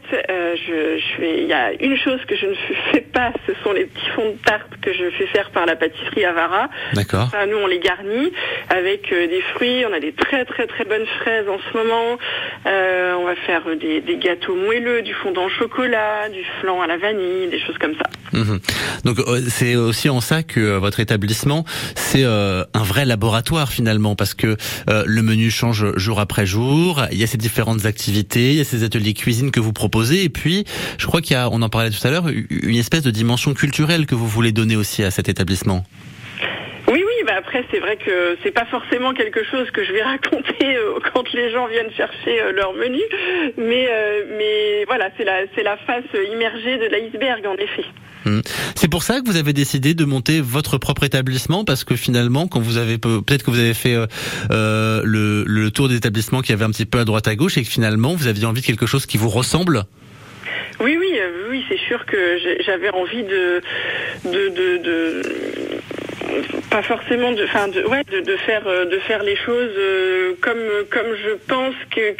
Il 1.19 1.45
y 1.45 1.53
a 1.53 1.73
une 1.79 1.97
chose 1.97 2.19
que 2.27 2.35
je 2.35 2.47
ne 2.47 2.53
fais 2.91 3.01
pas, 3.01 3.31
ce 3.47 3.53
sont 3.69 3.73
les 3.73 3.85
petits 3.85 4.09
fonds 4.15 4.31
de 4.31 4.37
tarte 4.43 4.69
que 4.81 4.93
je 4.93 5.09
fais 5.17 5.27
faire 5.27 5.49
par 5.51 5.65
la 5.65 5.75
pâtisserie 5.75 6.25
Avara. 6.25 6.69
D'accord. 6.93 7.29
Nous, 7.47 7.57
on 7.57 7.67
les 7.67 7.79
garnit 7.79 8.31
avec 8.69 9.11
euh, 9.11 9.27
des 9.27 9.41
fruits. 9.53 9.85
On 9.89 9.93
a 9.93 9.99
des 9.99 10.13
très 10.13 10.45
très 10.45 10.67
très 10.67 10.85
bonnes 10.85 11.05
fraises 11.21 11.47
en 11.47 11.57
ce 11.59 11.77
moment. 11.77 12.17
Euh, 12.65 13.15
on 13.19 13.25
va 13.25 13.35
faire 13.35 13.61
euh, 13.67 13.75
des, 13.75 14.01
des 14.01 14.17
gâteaux 14.17 14.55
moelleux, 14.55 15.01
du 15.01 15.13
fondant 15.13 15.45
au 15.45 15.49
chocolat, 15.49 16.29
du 16.29 16.43
flan 16.61 16.81
à 16.81 16.87
la 16.87 16.97
vanille, 16.97 17.47
des 17.49 17.59
choses 17.59 17.77
comme 17.77 17.95
ça. 17.95 18.09
Mhm. 18.33 18.59
Donc 19.05 19.17
c'est 19.49 19.75
aussi 19.75 20.09
en 20.09 20.21
ça 20.21 20.43
que 20.43 20.77
votre 20.77 20.99
établissement 20.99 21.65
c'est 21.95 22.23
euh, 22.23 22.63
un 22.73 22.83
vrai 22.83 23.05
laboratoire 23.05 23.71
finalement 23.71 24.15
parce 24.15 24.33
que 24.33 24.57
euh, 24.89 25.03
le 25.05 25.21
menu 25.21 25.51
change 25.51 25.95
jour 25.95 26.19
après 26.19 26.45
jour, 26.45 27.05
il 27.11 27.17
y 27.17 27.23
a 27.23 27.27
ces 27.27 27.37
différentes 27.37 27.85
activités, 27.85 28.51
il 28.51 28.57
y 28.57 28.61
a 28.61 28.63
ces 28.63 28.83
ateliers 28.83 29.13
cuisine 29.13 29.51
que 29.51 29.59
vous 29.59 29.73
proposez 29.73 30.23
et 30.23 30.29
puis 30.29 30.65
je 30.97 31.05
crois 31.05 31.21
qu'il 31.21 31.33
y 31.33 31.35
a 31.35 31.49
on 31.51 31.61
en 31.61 31.69
parlait 31.69 31.91
tout 31.91 32.07
à 32.07 32.09
l'heure 32.09 32.27
une 32.27 32.75
espèce 32.75 33.03
de 33.03 33.11
dimension 33.11 33.53
culturelle 33.59 34.05
que 34.05 34.15
vous 34.15 34.27
voulez 34.27 34.51
donner 34.53 34.75
aussi 34.77 35.03
à 35.03 35.11
cet 35.11 35.27
établissement? 35.29 35.83
Oui, 36.87 37.03
oui, 37.09 37.17
bah 37.27 37.33
après 37.37 37.63
c'est 37.69 37.79
vrai 37.79 37.97
que 37.97 38.37
c'est 38.41 38.51
pas 38.51 38.65
forcément 38.65 39.13
quelque 39.13 39.43
chose 39.51 39.69
que 39.71 39.83
je 39.85 39.91
vais 39.91 40.01
raconter 40.15 40.65
euh, 40.77 40.97
quand 41.13 41.31
les 41.33 41.51
gens 41.51 41.67
viennent 41.67 41.91
chercher 41.95 42.41
euh, 42.41 42.51
leur 42.53 42.73
menu, 42.73 43.01
mais 43.57 43.85
euh, 43.91 44.23
mais 44.37 44.85
voilà, 44.87 45.09
c'est 45.17 45.25
la 45.25 45.41
c'est 45.53 45.61
la 45.63 45.77
face 45.77 46.05
immergée 46.33 46.77
de 46.77 46.85
l'iceberg 46.93 47.45
en 47.45 47.55
effet. 47.55 47.85
Mhm. 48.25 48.41
C'est 48.75 48.87
pour 48.89 49.03
ça 49.03 49.19
que 49.21 49.25
vous 49.29 49.37
avez 49.37 49.53
décidé 49.53 49.93
de 49.93 50.03
monter 50.05 50.41
votre 50.41 50.77
propre 50.77 51.03
établissement 51.03 51.63
parce 51.63 51.83
que 51.83 51.95
finalement 51.95 52.47
quand 52.47 52.59
vous 52.59 52.77
avez 52.77 52.97
peut- 52.97 53.21
peut-être 53.21 53.43
que 53.43 53.51
vous 53.51 53.59
avez 53.59 53.73
fait 53.75 53.95
le, 54.49 55.43
le 55.45 55.71
tour 55.71 55.89
des 55.89 55.95
établissements 55.95 56.41
qui 56.41 56.51
avaient 56.53 56.65
un 56.65 56.71
petit 56.71 56.85
peu 56.85 56.99
à 56.99 57.05
droite 57.05 57.27
à 57.27 57.35
gauche 57.35 57.57
et 57.57 57.63
que 57.63 57.69
finalement 57.69 58.15
vous 58.15 58.27
aviez 58.27 58.45
envie 58.45 58.61
de 58.61 58.65
quelque 58.65 58.85
chose 58.87 59.05
qui 59.05 59.17
vous 59.17 59.29
ressemble? 59.29 59.83
Oui, 60.81 60.97
oui, 60.97 61.19
euh, 61.19 61.47
oui, 61.49 61.65
c'est 61.67 61.77
sûr 61.77 62.05
que 62.05 62.37
j'avais 62.61 62.89
envie 62.89 63.23
de, 63.23 63.61
de, 64.25 64.47
de, 64.77 65.21
pas 66.69 66.81
forcément 66.81 67.31
de, 67.31 67.43
enfin, 67.43 67.67
de, 67.67 67.83
ouais, 67.83 68.03
de, 68.05 68.37
faire, 68.37 68.65
euh, 68.67 68.85
de 68.85 68.97
faire 68.99 69.23
les 69.23 69.35
choses 69.35 69.73
euh, 69.77 70.33
comme, 70.41 70.57
comme 70.89 71.15
je 71.15 71.31
pense 71.47 71.75
que 71.91 72.11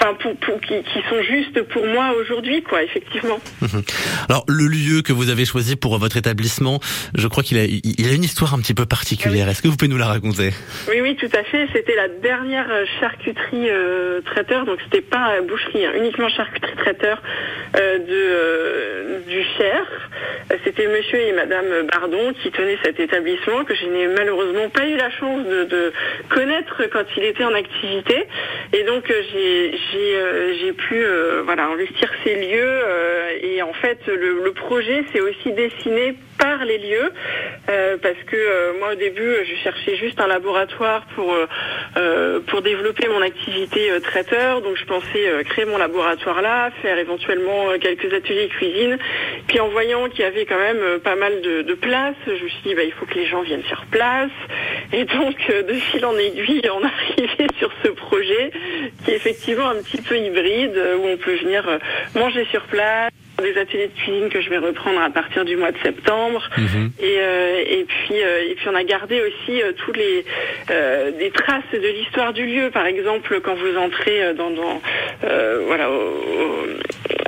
enfin, 0.00 0.14
pour, 0.14 0.36
pour, 0.36 0.60
qui, 0.60 0.82
qui 0.82 1.00
sont 1.08 1.22
justes 1.22 1.62
pour 1.68 1.86
moi 1.86 2.14
aujourd'hui, 2.20 2.62
quoi, 2.62 2.82
effectivement. 2.82 3.40
Alors 4.28 4.44
le 4.48 4.66
lieu 4.66 5.02
que 5.02 5.12
vous 5.12 5.30
avez 5.30 5.44
choisi 5.44 5.76
pour 5.76 5.98
votre 5.98 6.16
établissement, 6.16 6.80
je 7.14 7.26
crois 7.28 7.42
qu'il 7.42 7.58
a, 7.58 7.64
il 7.64 8.08
a 8.08 8.12
une 8.12 8.24
histoire 8.24 8.54
un 8.54 8.58
petit 8.58 8.74
peu 8.74 8.86
particulière. 8.86 9.48
Est-ce 9.48 9.62
que 9.62 9.68
vous 9.68 9.76
pouvez 9.76 9.90
nous 9.90 9.98
la 9.98 10.06
raconter? 10.06 10.50
Oui, 10.88 11.00
oui, 11.00 11.16
tout 11.16 11.30
à 11.36 11.42
fait. 11.44 11.68
C'était 11.72 11.94
la 11.94 12.08
dernière 12.08 12.66
euh, 12.70 12.84
charcuterie 13.00 13.68
euh, 13.70 14.20
traiteur, 14.22 14.64
donc 14.64 14.78
c'était 14.84 15.00
pas 15.00 15.40
boucherie, 15.42 15.84
hein, 15.84 15.92
uniquement 15.96 16.28
charcuterie 16.28 16.76
traiteur 16.76 17.22
euh, 17.76 17.98
de 17.98 18.04
euh, 18.10 19.20
du 19.28 19.42
Cher. 19.56 19.84
C'était 20.64 20.86
Monsieur 20.86 21.18
et 21.20 21.32
Madame 21.32 21.86
Bardon 21.92 22.32
qui 22.42 22.50
tenaient 22.50 22.78
cet 22.82 22.98
établissement 23.00 23.64
que 23.64 23.74
je 23.74 23.84
n'ai 23.86 24.06
malheureusement 24.06 24.68
pas 24.70 24.86
eu 24.86 24.96
la 24.96 25.10
chance 25.10 25.46
de, 25.46 25.64
de 25.64 25.92
connaître 26.30 26.82
quand 26.90 27.04
il 27.16 27.24
était 27.24 27.44
en 27.44 27.52
activité. 27.52 28.26
Et 28.72 28.84
donc 28.84 29.10
euh, 29.10 29.22
j'ai 29.32 29.78
j'ai 29.90 30.16
euh, 30.16 30.54
j'ai 30.60 30.72
pu 30.72 30.94
euh, 30.96 31.42
voilà 31.44 31.66
investir 31.66 32.10
ces 32.24 32.34
lieux 32.34 32.80
euh, 32.84 33.30
et 33.42 33.62
en 33.62 33.72
fait 33.72 34.06
le, 34.06 34.44
le 34.44 34.52
projet 34.52 35.04
s'est 35.12 35.20
aussi 35.20 35.52
dessiné 35.52 36.16
par 36.38 36.64
les 36.64 36.78
lieux 36.78 37.12
euh, 37.68 37.96
parce 38.00 38.18
que 38.26 38.36
euh, 38.36 38.78
moi 38.78 38.92
au 38.92 38.94
début 38.94 39.34
je 39.44 39.54
cherchais 39.62 39.96
juste 39.96 40.20
un 40.20 40.26
laboratoire 40.26 41.04
pour 41.14 41.32
euh, 41.32 41.46
euh, 41.96 42.40
pour 42.46 42.62
développer 42.62 43.08
mon 43.08 43.20
activité 43.20 43.90
euh, 43.90 44.00
traiteur. 44.00 44.62
Donc 44.62 44.76
je 44.76 44.84
pensais 44.84 45.28
euh, 45.28 45.42
créer 45.42 45.64
mon 45.64 45.78
laboratoire 45.78 46.40
là 46.40 46.70
faire 46.82 46.98
éventuellement 46.98 47.66
quelques 47.80 48.12
ateliers 48.12 48.48
cuisine. 48.48 48.98
Puis 49.48 49.60
en 49.60 49.68
voyant 49.68 50.08
qu'il 50.08 50.20
y 50.20 50.24
avait 50.24 50.46
quand 50.46 50.58
même 50.58 51.00
pas 51.00 51.16
mal 51.16 51.40
de, 51.42 51.62
de 51.62 51.74
place 51.74 52.14
je 52.26 52.32
me 52.32 52.48
suis 52.48 52.62
dit 52.64 52.74
bah, 52.74 52.84
il 52.84 52.92
faut 52.92 53.06
que 53.06 53.14
les 53.14 53.26
gens 53.26 53.42
viennent 53.42 53.64
sur 53.64 53.84
place. 53.86 54.30
Et 54.92 55.04
donc 55.04 55.36
de 55.48 55.74
fil 55.74 56.04
en 56.04 56.16
aiguille 56.16 56.62
on 56.70 56.84
arrivé 56.84 57.46
sur 57.58 57.70
ce 57.82 57.88
projet 57.88 58.52
qui 59.04 59.10
est 59.10 59.16
effectivement 59.16 59.68
un 59.68 59.82
petit 59.82 60.00
peu 60.00 60.16
hybride 60.16 60.80
où 60.98 61.06
on 61.06 61.16
peut 61.16 61.36
venir 61.36 61.78
manger 62.14 62.46
sur 62.50 62.62
place 62.62 63.10
des 63.42 63.56
ateliers 63.58 63.88
de 63.88 64.00
cuisine 64.00 64.28
que 64.28 64.40
je 64.40 64.50
vais 64.50 64.58
reprendre 64.58 65.00
à 65.00 65.10
partir 65.10 65.44
du 65.44 65.56
mois 65.56 65.70
de 65.72 65.78
septembre. 65.82 66.48
Et, 67.00 67.16
euh, 67.18 67.62
et 67.66 67.84
puis 67.84 68.14
euh, 68.22 68.48
et 68.50 68.54
puis 68.54 68.68
on 68.68 68.74
a 68.74 68.84
gardé 68.84 69.20
aussi 69.20 69.62
euh, 69.62 69.72
tous 69.72 69.92
les 69.92 70.24
euh, 70.70 71.10
des 71.12 71.30
traces 71.30 71.62
de 71.72 71.78
l'histoire 71.88 72.32
du 72.32 72.44
lieu. 72.46 72.70
Par 72.70 72.86
exemple 72.86 73.40
quand 73.40 73.54
vous 73.54 73.76
entrez 73.78 74.22
euh, 74.22 74.32
dans, 74.34 74.50
dans 74.50 74.80
euh, 75.24 75.62
voilà 75.66 75.90
au, 75.90 75.94
au- 75.94 76.66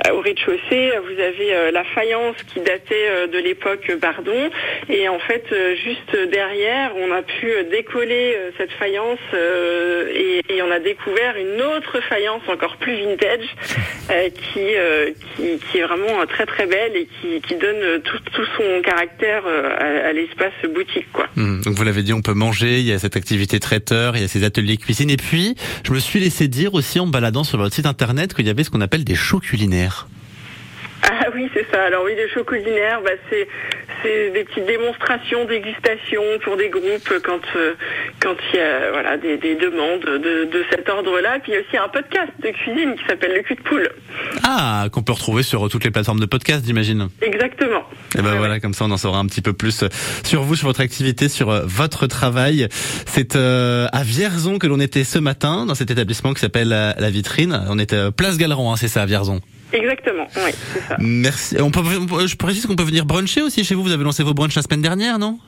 au 0.09 0.21
rez-de-chaussée 0.21 0.91
vous 1.03 1.21
avez 1.21 1.53
euh, 1.53 1.71
la 1.71 1.83
faïence 1.83 2.35
qui 2.53 2.59
datait 2.59 3.07
euh, 3.09 3.27
de 3.27 3.37
l'époque 3.37 3.91
Bardon 4.01 4.49
et 4.89 5.07
en 5.07 5.19
fait 5.19 5.45
euh, 5.51 5.75
juste 5.75 6.15
derrière 6.31 6.91
on 6.95 7.11
a 7.11 7.21
pu 7.21 7.51
décoller 7.69 8.37
cette 8.57 8.71
faïence 8.71 9.19
et, 9.33 10.41
on 10.61 10.71
a 10.71 10.79
découvert 10.79 11.35
une 11.37 11.61
autre 11.61 12.01
faïence 12.07 12.41
encore 12.47 12.77
plus 12.77 12.95
vintage 12.95 13.47
qui, 14.53 14.59
est 14.59 15.81
vraiment 15.81 16.25
très 16.27 16.45
très 16.45 16.67
belle 16.67 16.95
et 16.95 17.07
qui, 17.41 17.55
donne 17.55 18.01
tout, 18.01 18.45
son 18.57 18.81
caractère 18.83 19.43
à, 19.47 20.13
l'espace 20.13 20.53
boutique 20.73 21.11
quoi. 21.11 21.27
Hum, 21.37 21.61
Donc 21.63 21.73
vous 21.73 21.83
l'avez 21.83 22.03
dit, 22.03 22.13
on 22.13 22.21
peut 22.21 22.33
manger, 22.33 22.79
il 22.79 22.85
y 22.85 22.91
a 22.91 22.99
cette 22.99 23.15
activité 23.15 23.59
traiteur, 23.59 24.15
il 24.15 24.21
y 24.21 24.25
a 24.25 24.27
ces 24.27 24.43
ateliers 24.43 24.77
cuisine. 24.77 25.09
Et 25.09 25.17
puis, 25.17 25.55
je 25.85 25.91
me 25.91 25.99
suis 25.99 26.19
laissé 26.19 26.47
dire 26.47 26.73
aussi 26.73 26.99
en 26.99 27.07
baladant 27.07 27.43
sur 27.43 27.57
votre 27.57 27.73
site 27.73 27.85
internet 27.85 28.33
qu'il 28.33 28.45
y 28.45 28.49
avait 28.49 28.63
ce 28.63 28.69
qu'on 28.69 28.81
appelle 28.81 29.03
des 29.03 29.15
shows 29.15 29.39
culinaires. 29.39 30.00
Ah 31.09 31.27
oui, 31.33 31.49
c'est 31.53 31.65
ça. 31.71 31.83
Alors 31.83 32.03
oui, 32.05 32.13
les 32.15 32.29
shows 32.29 32.43
culinaires, 32.43 33.01
bah, 33.03 33.11
c'est 33.29 33.47
c'est 34.03 34.31
des 34.31 34.43
petites 34.45 34.65
démonstrations, 34.65 35.45
dégustations 35.45 36.23
pour 36.43 36.57
des 36.57 36.69
groupes 36.69 37.13
quand 37.23 37.39
euh, 37.55 37.73
quand 38.19 38.35
il 38.53 38.57
y 38.57 38.61
a 38.61 38.91
voilà 38.91 39.17
des, 39.17 39.37
des 39.37 39.55
demandes 39.55 40.01
de, 40.01 40.45
de 40.45 40.65
cet 40.69 40.87
ordre-là. 40.89 41.39
Puis 41.43 41.51
il 41.51 41.55
y 41.55 41.57
a 41.57 41.61
aussi 41.61 41.77
un 41.77 41.87
podcast 41.89 42.31
de 42.41 42.49
cuisine 42.49 42.95
qui 42.95 43.05
s'appelle 43.07 43.33
le 43.35 43.41
cul 43.43 43.55
de 43.55 43.61
poule. 43.61 43.89
Ah, 44.43 44.87
qu'on 44.91 45.03
peut 45.03 45.11
retrouver 45.13 45.43
sur 45.43 45.69
toutes 45.69 45.83
les 45.83 45.91
plateformes 45.91 46.19
de 46.19 46.25
podcast, 46.25 46.63
j'imagine. 46.65 47.09
Exactement. 47.21 47.83
Et 48.17 48.21
ben 48.21 48.31
Ouais, 48.31 48.37
voilà, 48.37 48.59
comme 48.59 48.73
ça 48.73 48.85
on 48.85 48.91
en 48.91 48.97
saura 48.97 49.19
un 49.19 49.25
petit 49.25 49.41
peu 49.41 49.53
plus 49.53 49.83
euh, 49.83 49.87
sur 50.23 50.43
vous, 50.43 50.55
sur 50.55 50.67
votre 50.67 50.81
activité, 50.81 51.29
sur 51.29 51.49
euh, 51.49 51.61
votre 51.65 52.07
travail. 52.07 52.67
C'est 53.05 53.35
euh, 53.35 53.87
à 53.91 54.03
Vierzon 54.03 54.57
que 54.57 54.67
l'on 54.67 54.79
était 54.79 55.03
ce 55.03 55.19
matin 55.19 55.65
dans 55.65 55.75
cet 55.75 55.91
établissement 55.91 56.33
qui 56.33 56.39
s'appelle 56.41 56.71
euh, 56.73 56.93
La 56.97 57.09
Vitrine. 57.09 57.65
On 57.69 57.77
était 57.77 58.11
place 58.11 58.37
Galeron, 58.37 58.71
hein, 58.71 58.75
c'est 58.77 58.87
ça, 58.87 59.01
à 59.01 59.05
Vierzon. 59.05 59.41
Exactement. 59.73 60.27
Oui, 60.37 60.51
c'est 60.73 60.81
ça. 60.81 60.95
Merci. 60.99 61.57
On 61.61 61.71
peut, 61.71 61.81
je 62.25 62.35
précise 62.35 62.65
qu'on 62.65 62.75
peut 62.75 62.83
venir 62.83 63.05
bruncher 63.05 63.41
aussi 63.41 63.63
chez 63.63 63.75
vous. 63.75 63.83
Vous 63.83 63.91
avez 63.91 64.03
lancé 64.03 64.23
vos 64.23 64.33
brunchs 64.33 64.55
la 64.55 64.61
semaine 64.61 64.81
dernière, 64.81 65.17
non? 65.19 65.39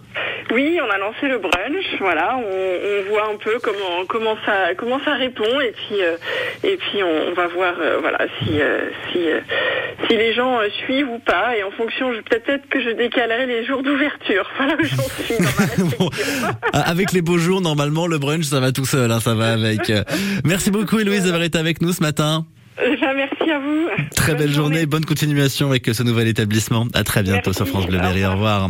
Oui, 0.52 0.78
on 0.86 0.90
a 0.92 0.98
lancé 0.98 1.28
le 1.28 1.40
brunch. 1.40 1.86
Voilà, 2.00 2.38
on, 2.38 2.42
on 2.44 3.10
voit 3.10 3.30
un 3.34 3.38
peu 3.38 3.58
comment 3.64 4.06
comment 4.08 4.36
ça 4.46 4.76
comment 4.78 5.00
ça 5.04 5.14
répond 5.14 5.60
et 5.62 5.72
puis 5.72 6.02
euh, 6.02 6.18
et 6.64 6.78
puis 6.78 7.02
on, 7.02 7.32
on 7.32 7.34
va 7.34 7.48
voir 7.48 7.74
euh, 7.82 7.98
voilà 8.02 8.20
si 8.40 8.62
euh, 8.62 8.90
si 9.12 9.20
euh, 9.30 9.40
si 10.08 10.16
les 10.16 10.34
gens 10.34 10.60
euh, 10.60 10.68
suivent 10.86 11.10
ou 11.10 11.20
pas 11.20 11.58
et 11.58 11.64
en 11.64 11.72
fonction 11.72 12.12
peut-être 12.30 12.68
que 12.70 12.82
je 12.84 12.90
décalerai 12.92 13.46
les 13.48 13.66
jours 13.66 13.82
d'ouverture. 13.84 14.48
Voilà 14.58 14.76
où 14.76 14.84
j'en 14.84 15.24
suis 15.24 15.38
dans 15.38 15.88
ma. 15.88 15.96
Bon, 15.98 16.10
avec 16.74 17.14
les 17.14 17.22
beaux 17.22 17.38
jours, 17.40 17.62
normalement, 17.62 18.06
le 18.06 18.20
brunch, 18.20 18.44
ça 18.46 18.60
va 18.60 18.72
tout 18.72 18.86
seul, 18.86 19.12
hein, 19.12 19.20
ça 19.22 19.34
va 19.34 19.54
avec. 19.54 19.90
Euh, 19.90 20.04
Merci 20.44 20.70
beaucoup, 20.72 21.00
Héloïse, 21.00 21.24
d'avoir 21.24 21.44
été 21.44 21.58
avec 21.58 21.82
nous 21.82 21.94
ce 21.94 22.02
matin. 22.02 22.46
Ben, 22.78 23.14
merci 23.16 23.52
à 23.52 23.60
vous. 23.60 23.88
Très 24.16 24.34
Bonne 24.34 24.42
belle 24.42 24.54
journée, 24.54 24.86
bonne 24.86 25.06
continuation 25.06 25.70
avec 25.70 25.86
ce 25.88 26.04
nouvel 26.04 26.28
établissement. 26.28 26.88
À 26.94 27.04
très 27.04 27.24
bientôt 27.24 27.52
Merci. 27.52 27.58
sur 27.58 27.68
France 27.68 27.88
Bleu 27.88 28.00
Berry. 28.00 28.26
Au 28.26 28.32
revoir. 28.34 28.70